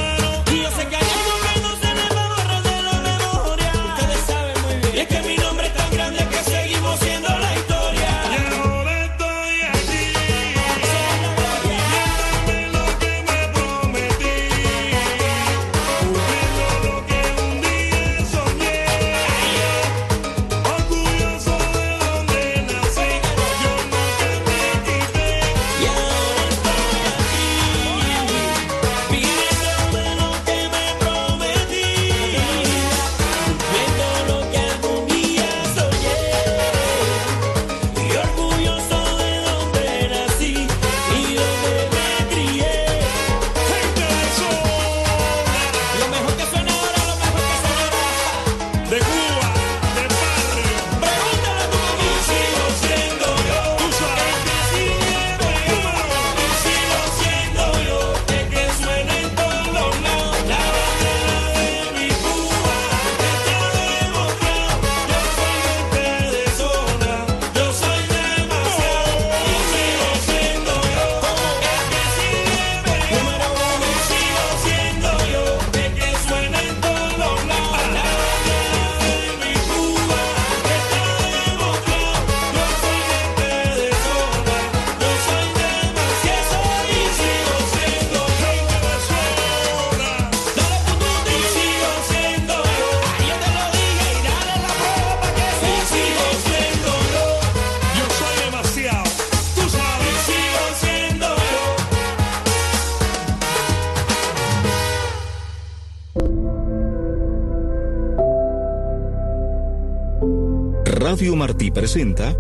Martí 111.26 111.72
presenta 111.72 112.36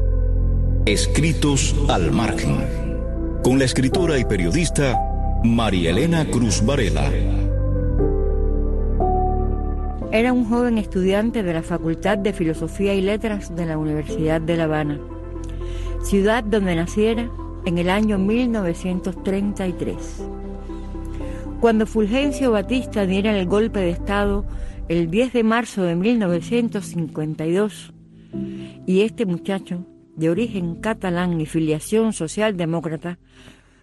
Escritos 0.86 1.74
al 1.88 2.12
margen, 2.12 2.64
con 3.42 3.58
la 3.58 3.64
escritora 3.64 4.18
y 4.18 4.24
periodista 4.24 4.96
María 5.42 5.90
Elena 5.90 6.24
Cruz 6.30 6.64
Varela. 6.64 7.10
Era 10.12 10.32
un 10.32 10.44
joven 10.44 10.78
estudiante 10.78 11.42
de 11.42 11.54
la 11.54 11.64
Facultad 11.64 12.18
de 12.18 12.32
Filosofía 12.32 12.94
y 12.94 13.00
Letras 13.00 13.52
de 13.54 13.66
la 13.66 13.78
Universidad 13.78 14.40
de 14.40 14.56
La 14.56 14.62
Habana, 14.64 15.00
ciudad 16.04 16.44
donde 16.44 16.76
naciera 16.76 17.28
en 17.66 17.78
el 17.78 17.90
año 17.90 18.16
1933. 18.16 20.22
Cuando 21.60 21.84
Fulgencio 21.84 22.52
Batista 22.52 23.06
diera 23.06 23.36
el 23.36 23.46
golpe 23.46 23.80
de 23.80 23.90
Estado 23.90 24.44
el 24.88 25.10
10 25.10 25.32
de 25.32 25.42
marzo 25.42 25.82
de 25.82 25.96
1952, 25.96 27.92
y 28.86 29.02
este 29.02 29.26
muchacho, 29.26 29.84
de 30.16 30.30
origen 30.30 30.76
catalán 30.76 31.40
y 31.40 31.46
filiación 31.46 32.12
socialdemócrata, 32.12 33.18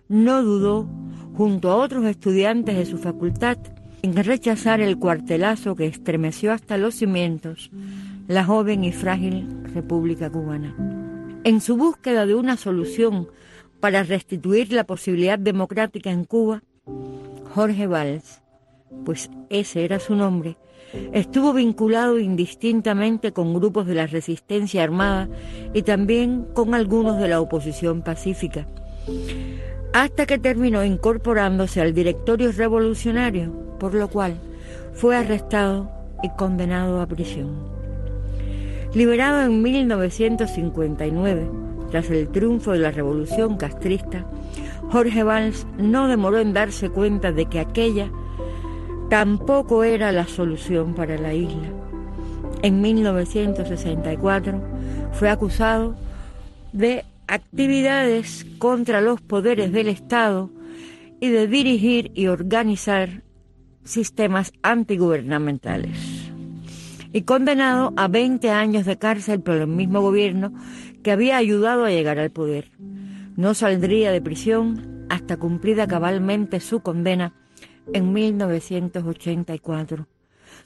no 0.09 0.43
dudó, 0.43 0.87
junto 1.33 1.69
a 1.71 1.75
otros 1.75 2.05
estudiantes 2.05 2.77
de 2.77 2.85
su 2.85 2.97
facultad, 2.97 3.57
en 4.01 4.15
rechazar 4.15 4.81
el 4.81 4.99
cuartelazo 4.99 5.75
que 5.75 5.87
estremeció 5.87 6.51
hasta 6.51 6.77
los 6.77 6.95
cimientos 6.95 7.71
la 8.27 8.43
joven 8.43 8.83
y 8.83 8.91
frágil 8.91 9.47
República 9.73 10.29
Cubana. 10.29 10.75
En 11.43 11.61
su 11.61 11.77
búsqueda 11.77 12.25
de 12.25 12.35
una 12.35 12.57
solución 12.57 13.27
para 13.79 14.03
restituir 14.03 14.73
la 14.73 14.83
posibilidad 14.83 15.37
democrática 15.37 16.09
en 16.09 16.25
Cuba, 16.25 16.63
Jorge 17.53 17.85
Valls, 17.85 18.41
pues 19.05 19.29
ese 19.49 19.85
era 19.85 19.99
su 19.99 20.15
nombre, 20.15 20.57
estuvo 21.13 21.53
vinculado 21.53 22.19
indistintamente 22.19 23.31
con 23.31 23.53
grupos 23.53 23.85
de 23.87 23.95
la 23.95 24.07
resistencia 24.07 24.83
armada 24.83 25.29
y 25.73 25.81
también 25.81 26.45
con 26.53 26.73
algunos 26.73 27.19
de 27.19 27.27
la 27.27 27.41
oposición 27.41 28.01
pacífica, 28.01 28.67
hasta 29.93 30.25
que 30.25 30.37
terminó 30.37 30.83
incorporándose 30.83 31.81
al 31.81 31.93
directorio 31.93 32.51
revolucionario, 32.51 33.51
por 33.79 33.93
lo 33.93 34.07
cual 34.09 34.35
fue 34.93 35.15
arrestado 35.15 35.89
y 36.23 36.29
condenado 36.29 37.01
a 37.01 37.07
prisión. 37.07 37.75
Liberado 38.93 39.41
en 39.41 39.61
1959, 39.61 41.49
tras 41.91 42.09
el 42.09 42.29
triunfo 42.29 42.71
de 42.71 42.79
la 42.79 42.91
revolución 42.91 43.57
castrista, 43.57 44.25
Jorge 44.89 45.23
Valls 45.23 45.67
no 45.77 46.07
demoró 46.07 46.39
en 46.39 46.53
darse 46.53 46.89
cuenta 46.89 47.31
de 47.31 47.45
que 47.47 47.59
aquella 47.59 48.09
tampoco 49.09 49.83
era 49.83 50.11
la 50.11 50.25
solución 50.25 50.93
para 50.93 51.17
la 51.17 51.33
isla. 51.33 51.69
En 52.61 52.81
1964 52.81 54.61
fue 55.13 55.29
acusado 55.29 55.95
de 56.73 57.05
actividades 57.27 58.45
contra 58.57 59.01
los 59.01 59.21
poderes 59.21 59.71
del 59.71 59.87
Estado 59.87 60.49
y 61.19 61.29
de 61.29 61.47
dirigir 61.47 62.11
y 62.15 62.27
organizar 62.27 63.23
sistemas 63.83 64.51
antigubernamentales. 64.61 66.31
Y 67.13 67.21
condenado 67.21 67.93
a 67.95 68.07
20 68.07 68.49
años 68.49 68.85
de 68.85 68.97
cárcel 68.97 69.41
por 69.41 69.55
el 69.55 69.67
mismo 69.67 70.01
gobierno 70.01 70.53
que 71.03 71.11
había 71.11 71.37
ayudado 71.37 71.85
a 71.85 71.91
llegar 71.91 72.19
al 72.19 72.31
poder. 72.31 72.71
No 73.37 73.53
saldría 73.53 74.11
de 74.11 74.21
prisión 74.21 75.05
hasta 75.09 75.37
cumplida 75.37 75.87
cabalmente 75.87 76.59
su 76.59 76.81
condena 76.81 77.33
en 77.93 78.13
1984. 78.13 80.07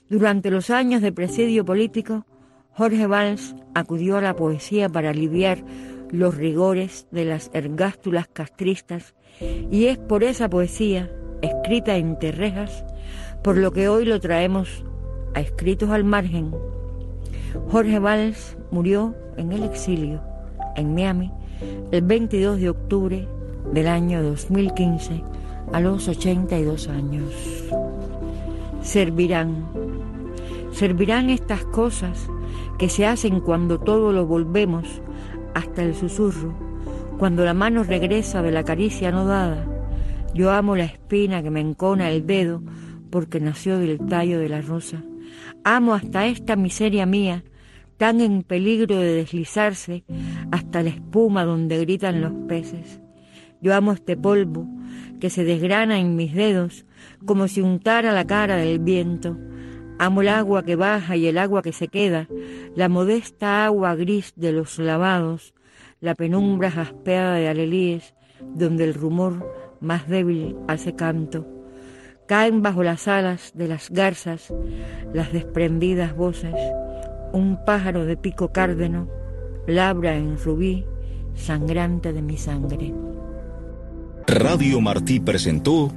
Durante 0.10 0.52
los 0.52 0.70
años 0.70 1.02
de 1.02 1.12
presidio 1.12 1.66
político, 1.66 2.26
Jorge 2.72 3.08
Valls 3.08 3.56
acudió 3.74 4.18
a 4.18 4.22
la 4.22 4.36
poesía 4.36 4.90
para 4.90 5.10
aliviar 5.10 5.64
los 6.12 6.36
rigores 6.36 7.08
de 7.12 7.26
las 7.26 7.52
ergástulas 7.54 8.28
castristas 8.28 9.16
y 9.72 9.86
es 9.86 9.98
por 9.98 10.24
esa 10.24 10.50
poesía, 10.50 11.12
escrita 11.42 11.98
entre 11.98 12.32
rejas, 12.32 12.84
por 13.44 13.58
lo 13.58 13.72
que 13.72 13.90
hoy 13.90 14.06
lo 14.06 14.20
traemos 14.20 14.84
a 15.34 15.42
escritos 15.42 15.90
al 15.90 16.04
margen. 16.04 16.52
Jorge 17.70 18.00
Valls 18.00 18.58
murió 18.72 19.16
en 19.38 19.52
el 19.52 19.64
exilio, 19.64 20.22
en 20.76 20.94
Miami, 20.94 21.32
el 21.92 22.02
22 22.02 22.60
de 22.60 22.70
octubre 22.70 23.28
del 23.74 23.88
año 23.88 24.24
2015 24.24 25.22
a 25.72 25.80
los 25.80 26.08
82 26.08 26.88
años. 26.88 27.34
Servirán, 28.82 29.68
servirán 30.72 31.30
estas 31.30 31.64
cosas 31.66 32.30
que 32.78 32.90
se 32.90 33.06
hacen 33.06 33.40
cuando 33.40 33.80
todo 33.80 34.12
lo 34.12 34.26
volvemos 34.26 35.02
hasta 35.54 35.84
el 35.84 35.96
susurro, 35.96 36.54
cuando 37.18 37.44
la 37.44 37.54
mano 37.54 37.84
regresa 37.84 38.42
de 38.42 38.52
la 38.52 38.64
caricia 38.64 39.12
no 39.12 39.26
dada. 39.26 39.68
Yo 40.34 40.52
amo 40.52 40.76
la 40.76 40.86
espina 40.86 41.44
que 41.44 41.50
me 41.50 41.60
encona 41.60 42.10
el 42.10 42.26
dedo 42.26 42.62
porque 43.10 43.40
nació 43.40 43.78
del 43.78 43.98
tallo 44.06 44.40
de 44.40 44.50
la 44.50 44.62
rosa. 44.62 45.04
Amo 45.64 45.94
hasta 45.94 46.28
esta 46.28 46.56
miseria 46.56 47.06
mía, 47.06 47.44
tan 47.98 48.22
en 48.22 48.44
peligro 48.44 48.96
de 48.96 49.14
deslizarse 49.14 50.06
hasta 50.52 50.82
la 50.82 50.90
espuma 50.90 51.44
donde 51.44 51.80
gritan 51.80 52.22
los 52.22 52.32
peces. 52.48 53.02
Yo 53.62 53.76
amo 53.76 53.92
este 53.92 54.16
polvo 54.16 54.66
que 55.20 55.30
se 55.30 55.44
desgrana 55.44 56.00
en 56.00 56.16
mis 56.16 56.34
dedos 56.34 56.86
como 57.26 57.48
si 57.48 57.62
untara 57.62 58.12
la 58.12 58.26
cara 58.26 58.58
del 58.58 58.80
viento. 58.80 59.38
Amo 59.98 60.22
el 60.22 60.30
agua 60.30 60.64
que 60.64 60.76
baja 60.76 61.16
y 61.18 61.28
el 61.28 61.38
agua 61.38 61.62
que 61.62 61.74
se 61.74 61.90
queda, 61.90 62.28
la 62.76 62.88
modesta 62.88 63.66
agua 63.66 63.96
gris 63.96 64.34
de 64.36 64.54
los 64.54 64.80
lavados, 64.80 65.54
la 66.00 66.16
penumbra 66.16 66.72
jaspeada 66.72 67.36
de 67.36 67.50
alelíes, 67.50 68.14
donde 68.42 68.86
el 68.86 68.94
rumor 68.94 69.46
más 69.82 70.08
débil 70.08 70.56
hace 70.68 70.96
canto. 70.96 71.46
Caen 72.28 72.62
bajo 72.62 72.84
las 72.84 73.08
alas 73.08 73.52
de 73.56 73.68
las 73.68 73.90
garzas 73.90 74.54
las 75.14 75.34
desprendidas 75.34 76.16
voces. 76.16 76.56
Un 77.34 77.60
pájaro 77.66 78.06
de 78.06 78.18
pico 78.18 78.52
cárdeno 78.52 79.10
labra 79.68 80.16
en 80.16 80.38
rubí 80.38 80.86
sangrante 81.34 82.14
de 82.14 82.22
mi 82.22 82.38
sangre. 82.38 82.94
Radio 84.30 84.80
Martí 84.80 85.20
presentó 85.20 85.92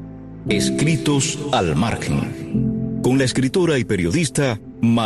Escritos 0.48 1.38
al 1.52 1.76
margen, 1.76 3.00
con 3.02 3.18
la 3.18 3.24
escritora 3.24 3.78
y 3.78 3.84
periodista 3.84 4.58